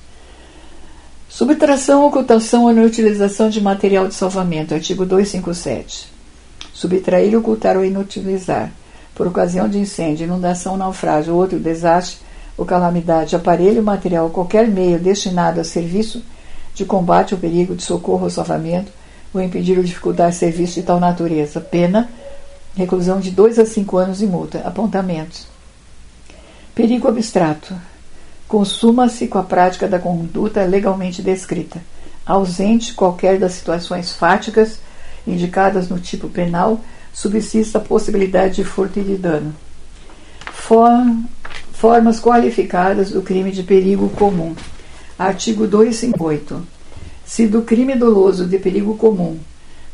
Subtração, 1.30 2.04
ocultação 2.06 2.64
ou 2.64 2.72
inutilização 2.72 3.48
de 3.48 3.60
material 3.60 4.08
de 4.08 4.14
salvamento. 4.14 4.74
Artigo 4.74 5.06
257. 5.06 6.08
Subtrair, 6.74 7.38
ocultar 7.38 7.76
ou 7.76 7.84
inutilizar, 7.84 8.72
por 9.14 9.26
ocasião 9.26 9.68
de 9.68 9.78
incêndio, 9.78 10.24
inundação, 10.24 10.76
naufrágio 10.76 11.34
ou 11.34 11.40
outro 11.40 11.58
desastre 11.58 12.18
ou 12.56 12.66
calamidade, 12.66 13.36
aparelho, 13.36 13.82
material 13.82 14.24
ou 14.24 14.30
qualquer 14.30 14.68
meio 14.68 14.98
destinado 14.98 15.60
a 15.60 15.64
serviço 15.64 16.22
de 16.74 16.84
combate 16.84 17.32
ao 17.32 17.40
perigo, 17.40 17.74
de 17.74 17.82
socorro 17.82 18.24
ou 18.24 18.30
salvamento, 18.30 18.92
ou 19.32 19.40
impedir 19.40 19.78
ou 19.78 19.84
dificultar 19.84 20.32
serviço 20.32 20.74
de 20.74 20.82
tal 20.82 21.00
natureza. 21.00 21.60
Pena, 21.60 22.10
reclusão 22.74 23.20
de 23.20 23.30
2 23.30 23.58
a 23.58 23.66
5 23.66 23.96
anos 23.96 24.22
e 24.22 24.26
multa. 24.26 24.60
Apontamentos. 24.60 25.46
Perigo 26.74 27.08
abstrato 27.08 27.74
consuma-se 28.50 29.28
com 29.28 29.38
a 29.38 29.44
prática 29.44 29.86
da 29.86 30.00
conduta 30.00 30.64
legalmente 30.64 31.22
descrita, 31.22 31.80
ausente 32.26 32.94
qualquer 32.94 33.38
das 33.38 33.52
situações 33.52 34.10
fáticas 34.12 34.80
indicadas 35.24 35.88
no 35.88 36.00
tipo 36.00 36.28
penal, 36.28 36.80
subsista 37.12 37.78
a 37.78 37.80
possibilidade 37.80 38.56
de 38.56 38.64
furto 38.64 38.98
e 38.98 39.04
de 39.04 39.16
dano. 39.16 39.54
Formas 41.72 42.18
qualificadas 42.18 43.12
do 43.12 43.22
crime 43.22 43.52
de 43.52 43.62
perigo 43.62 44.08
comum. 44.10 44.56
Artigo 45.16 45.68
258. 45.68 46.79
Se 47.30 47.46
do 47.46 47.62
crime 47.62 47.94
doloso 47.94 48.44
de 48.44 48.58
perigo 48.58 48.96
comum 48.96 49.38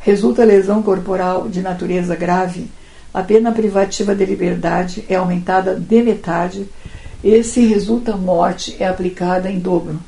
resulta 0.01 0.43
lesão 0.43 0.83
corporal 0.83 1.51
de 1.51 1.61
natureza 1.61 2.17
grave, 2.17 2.71
a 3.13 3.23
pena 3.23 3.53
privativa 3.53 4.15
de 4.15 4.25
liberdade 4.25 5.05
é 5.07 5.17
aumentada 5.17 5.75
de 5.75 6.03
metade 6.03 6.67
e 7.23 7.43
se 7.43 7.67
resulta 7.67 8.17
morte, 8.17 8.75
é 8.81 8.89
aplicada 8.89 9.51
em 9.51 9.59
dobro. 9.59 10.01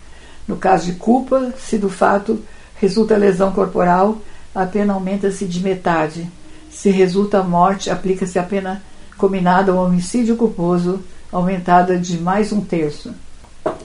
No 0.49 0.57
caso 0.57 0.87
de 0.87 0.93
culpa, 0.93 1.53
se 1.59 1.77
do 1.77 1.91
fato 1.91 2.43
resulta 2.77 3.15
lesão 3.15 3.53
corporal, 3.53 4.17
a 4.55 4.65
pena 4.65 4.95
aumenta-se 4.95 5.45
de 5.45 5.61
metade. 5.61 6.27
Se 6.71 6.89
resulta 6.89 7.43
morte, 7.43 7.91
aplica-se 7.91 8.39
a 8.39 8.43
pena 8.43 8.83
combinada 9.19 9.71
ao 9.71 9.85
homicídio 9.85 10.35
culposo, 10.35 11.01
aumentada 11.31 11.99
de 11.99 12.17
mais 12.17 12.53
um 12.53 12.63
terço. 12.63 13.15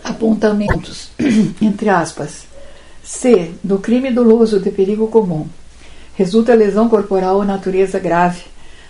Apontamentos, 0.01 1.09
entre 1.61 1.89
aspas. 1.89 2.52
C. 3.03 3.51
Do 3.61 3.79
crime 3.79 4.11
doloso 4.11 4.61
de 4.61 4.71
perigo 4.71 5.07
comum. 5.07 5.45
Resulta 6.15 6.55
lesão 6.55 6.87
corporal 6.87 7.35
ou 7.35 7.43
natureza 7.43 7.99
grave. 7.99 8.43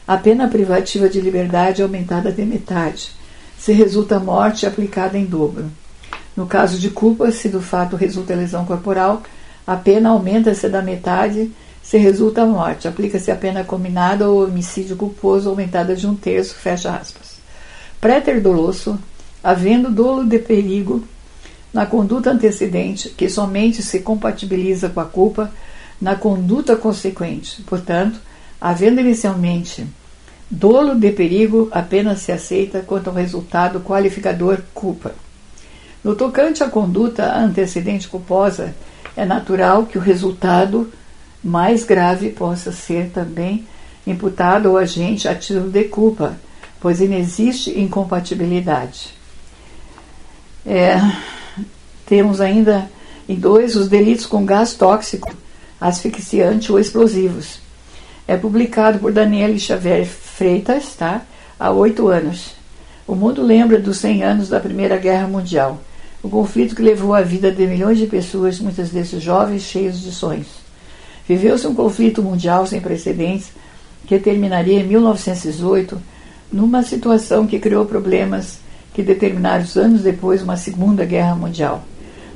A 0.07 0.18
pena 0.18 0.47
privativa 0.47 1.09
de 1.09 1.20
liberdade 1.20 1.82
é 1.82 1.84
aumentada 1.84 2.32
de 2.32 2.45
metade 2.45 3.11
se 3.57 3.72
resulta 3.72 4.20
morte 4.20 4.66
aplicada 4.66 5.18
em 5.18 5.26
dobro. 5.26 5.72
No 6.36 6.45
caso 6.45 6.78
de 6.78 6.89
culpa, 6.89 7.32
se 7.32 7.47
do 7.47 7.61
fato 7.61 7.95
resulta 7.95 8.36
lesão 8.36 8.66
corporal, 8.66 9.24
a 9.66 9.78
pena 9.78 10.09
aumenta-se 10.09 10.68
da 10.68 10.82
metade 10.82 11.49
se 11.82 11.97
resulta 11.97 12.45
morte. 12.45 12.89
Aplica-se 12.89 13.32
a 13.32 13.36
pena 13.38 13.64
combinada 13.64 14.30
ou 14.30 14.43
homicídio 14.43 14.97
culposo 14.97 15.49
aumentada 15.49 15.95
de 15.95 16.05
um 16.05 16.14
terço, 16.14 16.55
fecha 16.55 16.93
aspas. 16.93 17.38
Préter 18.01 18.41
doloso, 18.41 18.99
havendo 19.41 19.89
dolo 19.89 20.26
de 20.26 20.39
perigo 20.39 21.01
na 21.74 21.86
conduta 21.86 22.32
antecedente, 22.32 23.09
que 23.09 23.30
somente 23.30 23.82
se 23.82 23.99
compatibiliza 23.99 24.89
com 24.89 24.99
a 24.99 25.05
culpa 25.05 25.51
na 25.99 26.15
conduta 26.15 26.76
consequente. 26.76 27.61
Portanto, 27.63 28.19
havendo 28.61 29.01
inicialmente 29.01 29.88
Dolo 30.55 30.93
de 30.93 31.11
perigo 31.11 31.67
apenas 31.71 32.19
se 32.19 32.32
aceita 32.32 32.82
quanto 32.82 33.09
ao 33.09 33.15
resultado 33.15 33.80
qualificador 33.80 34.61
culpa. 34.71 35.15
No 36.03 36.15
tocante 36.15 36.63
à 36.63 36.69
conduta 36.69 37.36
antecedente 37.36 38.07
culposa, 38.07 38.76
é 39.17 39.26
natural 39.26 39.88
que 39.88 39.97
o 39.97 40.01
resultado 40.01 40.91
mais 41.43 41.84
grave 41.84 42.30
possa 42.30 42.71
ser 42.71 43.09
também 43.09 43.65
imputado 44.05 44.69
ao 44.69 44.78
agente 44.78 45.28
a 45.28 45.34
título 45.34 45.71
de 45.71 45.86
culpa, 45.86 46.38
pois 46.80 47.01
inexiste 47.01 47.80
incompatibilidade. 47.80 49.15
É, 50.63 50.99
temos 52.05 52.41
ainda 52.41 52.89
em 53.27 53.35
dois 53.35 53.75
os 53.75 53.87
delitos 53.87 54.25
com 54.25 54.45
gás 54.45 54.73
tóxico, 54.73 55.33
asfixiante 55.79 56.71
ou 56.71 56.79
explosivos. 56.79 57.59
É 58.27 58.37
publicado 58.37 58.99
por 58.99 59.11
Daniele 59.11 59.59
Xavier 59.59 60.05
Freitas, 60.05 60.95
tá? 60.95 61.21
há 61.59 61.71
oito 61.71 62.07
anos. 62.07 62.55
O 63.07 63.15
mundo 63.15 63.41
lembra 63.41 63.79
dos 63.79 63.97
100 63.97 64.23
anos 64.23 64.49
da 64.49 64.59
Primeira 64.59 64.97
Guerra 64.97 65.27
Mundial, 65.27 65.79
o 66.21 66.29
conflito 66.29 66.75
que 66.75 66.81
levou 66.81 67.13
a 67.13 67.21
vida 67.21 67.51
de 67.51 67.67
milhões 67.67 67.97
de 67.97 68.07
pessoas, 68.07 68.59
muitas 68.59 68.89
vezes 68.89 69.21
jovens, 69.21 69.63
cheios 69.63 70.01
de 70.01 70.11
sonhos. 70.11 70.47
Viveu-se 71.27 71.67
um 71.67 71.75
conflito 71.75 72.21
mundial 72.21 72.65
sem 72.65 72.81
precedentes 72.81 73.51
que 74.05 74.19
terminaria 74.19 74.79
em 74.79 74.83
1918, 74.83 76.01
numa 76.51 76.83
situação 76.83 77.47
que 77.47 77.59
criou 77.59 77.85
problemas 77.85 78.59
que 78.93 79.01
determinaram 79.01 79.65
anos 79.75 80.01
depois 80.01 80.41
uma 80.41 80.55
Segunda 80.55 81.03
Guerra 81.03 81.35
Mundial. 81.35 81.83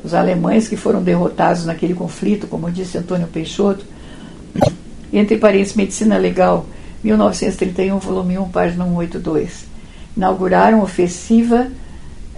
Os 0.07 0.13
alemães 0.13 0.69
que 0.69 0.77
foram 0.77 1.03
derrotados 1.03 1.65
naquele 1.65 1.93
conflito, 1.93 2.47
como 2.47 2.71
disse 2.71 2.97
Antônio 2.97 3.27
Peixoto, 3.27 3.83
entre 5.11 5.37
parênteses, 5.37 5.75
Medicina 5.75 6.17
Legal 6.17 6.65
1931, 7.03 7.99
volume 7.99 8.37
1, 8.37 8.47
página 8.47 8.85
182. 8.85 9.65
Inauguraram 10.15 10.81
ofensiva 10.81 11.67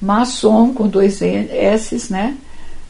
Maçom 0.00 0.72
com 0.72 0.86
dois 0.86 1.20
S, 1.20 2.12
né? 2.12 2.36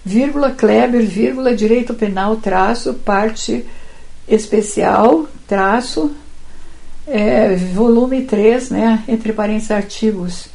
Vírgula 0.05 0.51
Kleber, 0.51 1.07
vírgula 1.07 1.55
Direito 1.55 1.95
Penal, 1.95 2.37
traço, 2.37 2.95
parte 2.95 3.65
especial, 4.29 5.27
traço, 5.47 6.13
é, 7.07 7.55
volume 7.57 8.23
3, 8.23 8.71
né? 8.71 9.05
Entre 9.09 9.33
parênteses 9.33 9.71
artigos 9.71 10.49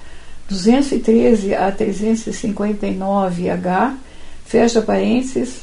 213 0.50 1.54
a 1.54 1.72
359H, 1.72 3.94
fecha 4.46 4.82
parênteses, 4.82 5.62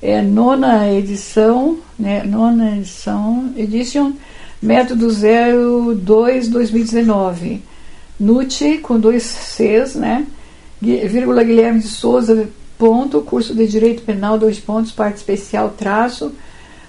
é 0.00 0.22
nona 0.22 0.90
edição, 0.92 1.78
né, 1.98 2.22
nona 2.22 2.76
edição, 2.76 3.52
edition, 3.56 4.12
método 4.62 5.08
02 5.12 6.48
2019, 6.48 7.60
NUTE 8.18 8.78
com 8.78 8.98
dois 8.98 9.24
Cs, 9.24 9.96
né, 9.96 10.26
vírgula 10.80 11.42
Guilherme 11.42 11.80
de 11.80 11.88
Souza, 11.88 12.48
ponto, 12.80 13.20
curso 13.20 13.54
de 13.54 13.66
Direito 13.66 14.02
Penal, 14.02 14.38
dois 14.38 14.58
pontos, 14.58 14.90
parte 14.90 15.18
especial, 15.18 15.74
traço, 15.76 16.32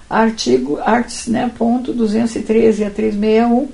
artigo, 0.09 0.79
artes, 0.81 1.27
né, 1.27 1.51
ponto, 1.57 1.91
213 1.91 2.85
a 2.85 2.89
361, 2.89 3.67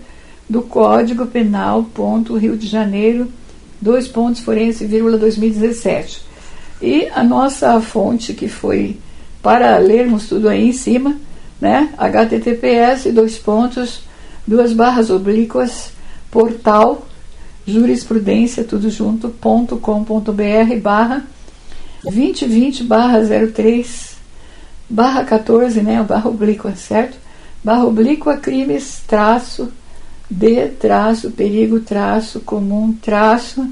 do 0.50 0.64
Código 0.64 1.28
Penal, 1.28 1.84
ponto, 1.94 2.36
Rio 2.36 2.58
de 2.58 2.66
Janeiro, 2.66 3.28
dois 3.80 4.08
pontos, 4.08 4.42
forense, 4.42 4.84
vírgula, 4.88 5.16
2017. 5.16 6.24
E 6.82 7.08
a 7.14 7.24
nossa 7.24 7.80
fonte, 7.82 8.34
que 8.34 8.48
foi 8.48 8.98
para 9.44 9.78
lermos 9.78 10.28
tudo 10.28 10.50
aí 10.50 10.70
em 10.70 10.74
cima, 10.74 11.16
né? 11.62 11.94
https, 12.00 13.14
dois 13.14 13.38
pontos, 13.38 14.02
duas 14.48 14.74
barras 14.74 15.12
oblíquas, 15.12 15.92
portal, 16.32 17.06
jurisprudência, 17.68 18.64
tudo 18.64 18.90
junto, 18.90 19.30
ponto 19.30 19.78
com 19.78 20.04
ponto 20.04 20.34
br, 20.34 20.80
barra 20.82 21.24
2020 22.12 22.84
barra 22.84 23.20
03 23.22 24.16
barra 24.90 25.24
14, 25.24 25.82
né? 25.82 26.02
Barra 26.04 26.30
oblíqua, 26.30 26.76
certo? 26.76 27.18
Barra 27.64 27.86
oblíqua, 27.86 28.38
crimes, 28.38 29.02
traço, 29.08 29.70
de, 30.30 30.68
traço, 30.68 31.32
perigo, 31.32 31.80
traço, 31.80 32.40
comum, 32.40 32.94
traço, 32.94 33.68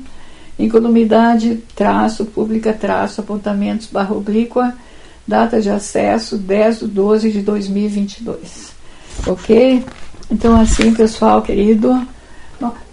Incolumidade, 0.57 1.61
traço, 1.75 2.25
pública, 2.25 2.71
traço, 2.71 3.19
apontamentos, 3.19 3.87
barra 3.87 4.15
oblíqua, 4.15 4.73
data 5.27 5.61
de 5.61 5.69
acesso 5.69 6.37
10 6.37 6.79
de 6.79 6.87
12 6.87 7.31
de 7.31 7.41
2022. 7.41 8.71
Ok? 9.27 9.83
Então, 10.31 10.59
assim, 10.59 10.93
pessoal 10.93 11.41
querido, 11.41 12.07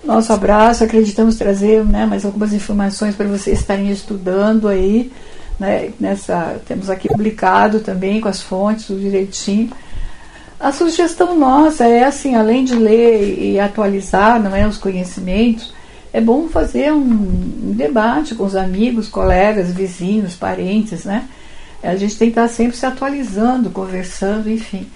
nosso 0.05 0.33
abraço. 0.33 0.83
Acreditamos 0.83 1.37
trazer 1.37 1.85
né, 1.85 2.05
mais 2.05 2.25
algumas 2.25 2.53
informações 2.53 3.15
para 3.15 3.29
vocês 3.29 3.61
estarem 3.61 3.91
estudando 3.93 4.67
aí. 4.67 5.13
Né, 5.59 5.91
nessa, 6.01 6.61
temos 6.67 6.91
aqui 6.91 7.09
publicado 7.09 7.81
também 7.81 8.21
com 8.21 8.29
as 8.29 8.41
fontes, 8.41 8.87
tudo 8.87 9.01
direitinho. 9.01 9.71
A 10.59 10.71
sugestão 10.71 11.37
nossa 11.37 11.87
é 11.87 12.05
assim, 12.05 12.35
além 12.35 12.65
de 12.65 12.75
ler 12.75 13.39
e 13.39 13.59
atualizar 13.59 14.41
não 14.41 14.55
é, 14.55 14.67
os 14.67 14.79
conhecimentos, 14.79 15.75
é 16.13 16.21
bom 16.21 16.49
fazer 16.49 16.93
um, 16.93 17.73
debate 17.75 18.35
com 18.35 18.45
os 18.45 18.55
amigos, 18.55 19.09
colegas, 19.09 19.73
vizinhos, 19.73 20.35
parentes, 20.35 21.05
né? 21.05 21.27
A 21.83 21.97
gente 21.97 22.17
tem 22.17 22.31
que 22.31 22.39
estar 22.39 22.49
sempre 22.49 22.77
se 22.77 22.87
atualizando, 22.87 23.71
conversando, 23.71 24.49
enfim. 24.49 24.87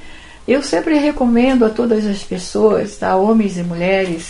Eu 0.47 0.63
sempre 0.63 0.99
recomendo 0.99 1.65
a 1.65 1.71
todas 1.71 2.07
as 2.07 2.23
pessoas, 2.23 2.97
tá? 2.97 3.17
homens 3.17 3.57
e 3.59 3.63
mulheres, 3.65 4.29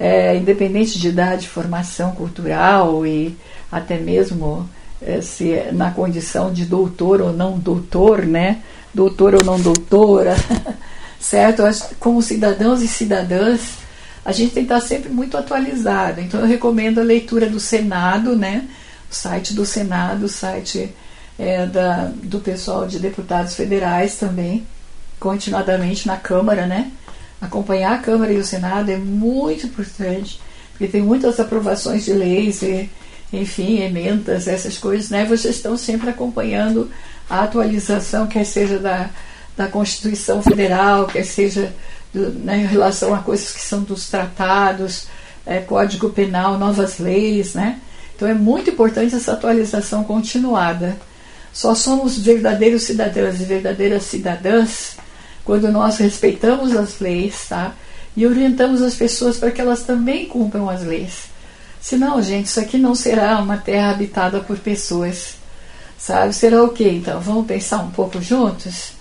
é, 0.00 0.36
independente 0.36 0.98
de 0.98 1.08
idade, 1.08 1.48
formação 1.48 2.12
cultural 2.12 3.06
e 3.06 3.36
até 3.70 3.98
mesmo 3.98 4.66
se 5.20 5.52
é 5.52 5.72
na 5.72 5.90
condição 5.90 6.52
de 6.52 6.64
doutor 6.64 7.20
ou 7.20 7.32
não 7.32 7.58
doutor, 7.58 8.24
né? 8.24 8.62
Doutor 8.94 9.34
ou 9.34 9.44
não 9.44 9.60
doutora, 9.60 10.34
certo? 11.20 11.62
Como 12.00 12.22
cidadãos 12.22 12.82
e 12.82 12.88
cidadãs, 12.88 13.72
a 14.24 14.32
gente 14.32 14.54
tem 14.54 14.66
que 14.66 14.72
estar 14.72 14.86
sempre 14.86 15.10
muito 15.10 15.36
atualizado. 15.36 16.20
Então 16.20 16.40
eu 16.40 16.46
recomendo 16.46 16.98
a 16.98 17.04
leitura 17.04 17.48
do 17.48 17.60
Senado, 17.60 18.34
né? 18.34 18.68
O 19.10 19.14
site 19.14 19.54
do 19.54 19.64
Senado, 19.64 20.24
o 20.24 20.28
site 20.28 20.92
é, 21.38 21.66
da, 21.66 22.10
do 22.22 22.40
pessoal 22.40 22.86
de 22.86 22.98
deputados 22.98 23.54
federais 23.54 24.16
também, 24.16 24.66
continuadamente 25.20 26.06
na 26.06 26.16
Câmara, 26.16 26.66
né? 26.66 26.90
Acompanhar 27.40 27.94
a 27.94 27.98
Câmara 27.98 28.32
e 28.32 28.38
o 28.38 28.44
Senado 28.44 28.90
é 28.90 28.96
muito 28.96 29.66
importante, 29.66 30.40
porque 30.72 30.88
tem 30.88 31.02
muitas 31.02 31.38
aprovações 31.38 32.04
de 32.04 32.12
leis, 32.12 32.62
e, 32.62 32.90
enfim, 33.32 33.80
emendas, 33.82 34.46
essas 34.46 34.78
coisas, 34.78 35.10
né? 35.10 35.24
Vocês 35.24 35.56
estão 35.56 35.76
sempre 35.76 36.10
acompanhando 36.10 36.90
a 37.28 37.42
atualização, 37.42 38.26
quer 38.26 38.44
seja 38.44 38.78
da, 38.78 39.10
da 39.56 39.66
Constituição 39.66 40.42
Federal, 40.42 41.06
quer 41.06 41.24
seja 41.24 41.72
né, 42.14 42.58
em 42.58 42.66
relação 42.66 43.14
a 43.14 43.18
coisas 43.18 43.50
que 43.50 43.60
são 43.60 43.82
dos 43.82 44.08
tratados, 44.08 45.06
é, 45.44 45.58
Código 45.58 46.10
Penal, 46.10 46.58
novas 46.58 46.98
leis, 46.98 47.54
né? 47.54 47.80
Então 48.14 48.26
é 48.26 48.34
muito 48.34 48.70
importante 48.70 49.14
essa 49.14 49.32
atualização 49.32 50.02
continuada. 50.04 50.96
Só 51.52 51.74
somos 51.74 52.18
verdadeiros 52.18 52.82
cidadãos 52.82 53.40
e 53.40 53.44
verdadeiras 53.44 54.04
cidadãs 54.04 54.96
quando 55.44 55.70
nós 55.70 55.98
respeitamos 55.98 56.74
as 56.74 56.98
leis, 57.00 57.46
tá? 57.48 57.74
E 58.16 58.26
orientamos 58.26 58.82
as 58.82 58.94
pessoas 58.94 59.36
para 59.36 59.50
que 59.50 59.60
elas 59.60 59.82
também 59.82 60.26
cumpram 60.26 60.68
as 60.68 60.82
leis. 60.82 61.35
Senão, 61.86 62.20
gente, 62.20 62.46
isso 62.46 62.58
aqui 62.58 62.78
não 62.78 62.94
será 62.94 63.38
uma 63.38 63.58
terra 63.58 63.90
habitada 63.90 64.40
por 64.40 64.58
pessoas, 64.58 65.34
sabe? 65.96 66.32
Será 66.34 66.62
o 66.64 66.70
quê? 66.70 66.90
Então, 66.90 67.20
vamos 67.20 67.46
pensar 67.46 67.78
um 67.78 67.90
pouco 67.90 68.20
juntos? 68.20 68.92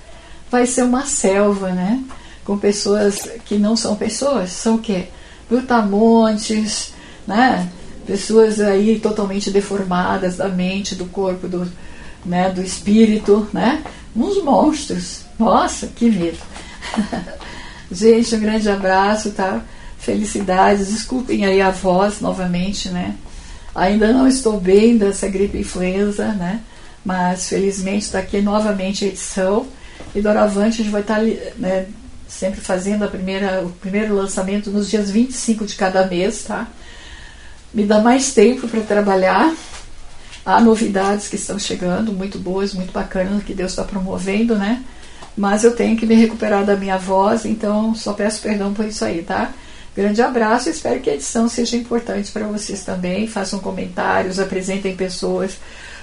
Vai 0.52 0.68
ser 0.68 0.84
uma 0.84 1.06
selva, 1.06 1.72
né? 1.72 2.04
com 2.46 2.58
pessoas 2.58 3.28
que 3.44 3.58
não 3.58 3.76
são 3.76 3.96
pessoas, 3.96 4.52
são 4.52 4.76
o 4.76 4.80
quê? 4.80 5.08
Brutamontes, 5.50 6.94
né? 7.28 7.68
Pessoas 8.06 8.62
aí 8.62 9.00
totalmente 9.00 9.50
deformadas 9.50 10.38
da 10.38 10.48
mente, 10.48 10.94
do 10.94 11.06
corpo, 11.06 11.48
do, 11.48 11.68
né, 12.24 12.52
do 12.52 12.62
espírito, 12.62 13.50
né? 13.52 13.84
Uns 14.16 14.42
monstros. 14.44 15.22
Nossa, 15.40 15.88
que 15.88 16.10
medo. 16.10 16.38
Gente, 17.92 18.36
um 18.36 18.40
grande 18.40 18.70
abraço, 18.70 19.32
tá? 19.32 19.62
Felicidades. 20.06 20.88
Desculpem 20.90 21.46
aí 21.46 21.60
a 21.60 21.72
voz 21.72 22.22
novamente, 22.22 22.90
né? 22.90 23.16
Ainda 23.74 24.14
não 24.14 24.28
estou 24.28 24.60
bem 24.60 24.98
dessa 24.98 25.28
gripe 25.28 25.58
influenza, 25.58 26.28
né? 26.28 26.62
Mas 27.04 27.50
felizmente 27.50 28.06
está 28.06 28.20
aqui 28.20 28.40
novamente 28.40 29.04
a 29.04 29.08
edição. 29.08 29.66
E 30.14 30.22
doravante 30.22 30.82
a 30.82 30.84
gente 30.84 30.92
vai 30.92 31.02
estar 31.02 31.16
tá 31.16 31.24
né, 31.58 31.88
sempre 32.28 32.62
fazendo 32.62 33.04
a 33.04 33.08
primeira, 33.08 33.64
o 33.66 33.70
primeiro 33.72 34.16
lançamento 34.16 34.70
nos 34.70 34.90
dias 34.90 35.10
25 35.10 35.66
de 35.66 35.76
cada 35.76 36.06
mês, 36.06 36.44
tá? 36.44 36.68
Me 37.74 37.84
dá 37.84 38.00
mais 38.00 38.32
tempo 38.32 38.68
para 38.68 38.82
trabalhar. 38.82 39.56
Há 40.46 40.62
novidades 40.62 41.28
que 41.28 41.36
estão 41.36 41.58
chegando, 41.58 42.14
muito 42.14 42.38
boas, 42.38 42.76
muito 42.76 42.92
bacanas, 42.92 43.44
que 43.44 43.56
Deus 43.56 43.72
está 43.72 43.84
promovendo, 43.84 44.56
né? 44.56 44.84
Mas 45.36 45.64
eu 45.64 45.76
tenho 45.76 45.98
que 45.98 46.06
me 46.06 46.14
recuperar 46.14 46.64
da 46.64 46.76
minha 46.76 46.98
voz, 46.98 47.44
então 47.44 47.96
só 47.96 48.14
peço 48.14 48.42
perdão 48.42 48.72
por 48.72 48.86
isso 48.86 49.04
aí, 49.04 49.24
tá? 49.24 49.52
Grande 49.96 50.22
abraço, 50.22 50.70
espero 50.70 51.00
que 51.00 51.10
a 51.10 51.14
edição 51.14 51.48
seja 51.48 51.78
importante 51.78 52.32
para 52.32 52.48
vocês 52.48 52.84
também. 52.84 53.28
Façam 53.28 53.60
comentários, 53.60 54.40
apresentem 54.40 54.96
pessoas, 54.96 55.58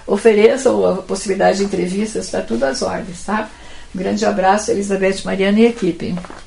ofereçam 0.07 0.87
a 0.87 0.97
possibilidade 1.03 1.59
de 1.59 1.65
entrevistas, 1.65 2.25
está 2.25 2.41
tudo 2.41 2.65
às 2.65 2.81
ordens, 2.81 3.23
tá? 3.25 3.51
grande 3.95 4.25
abraço, 4.25 4.71
Elizabeth 4.71 5.23
Mariana 5.25 5.61
e 5.61 5.67
equipe. 5.67 6.15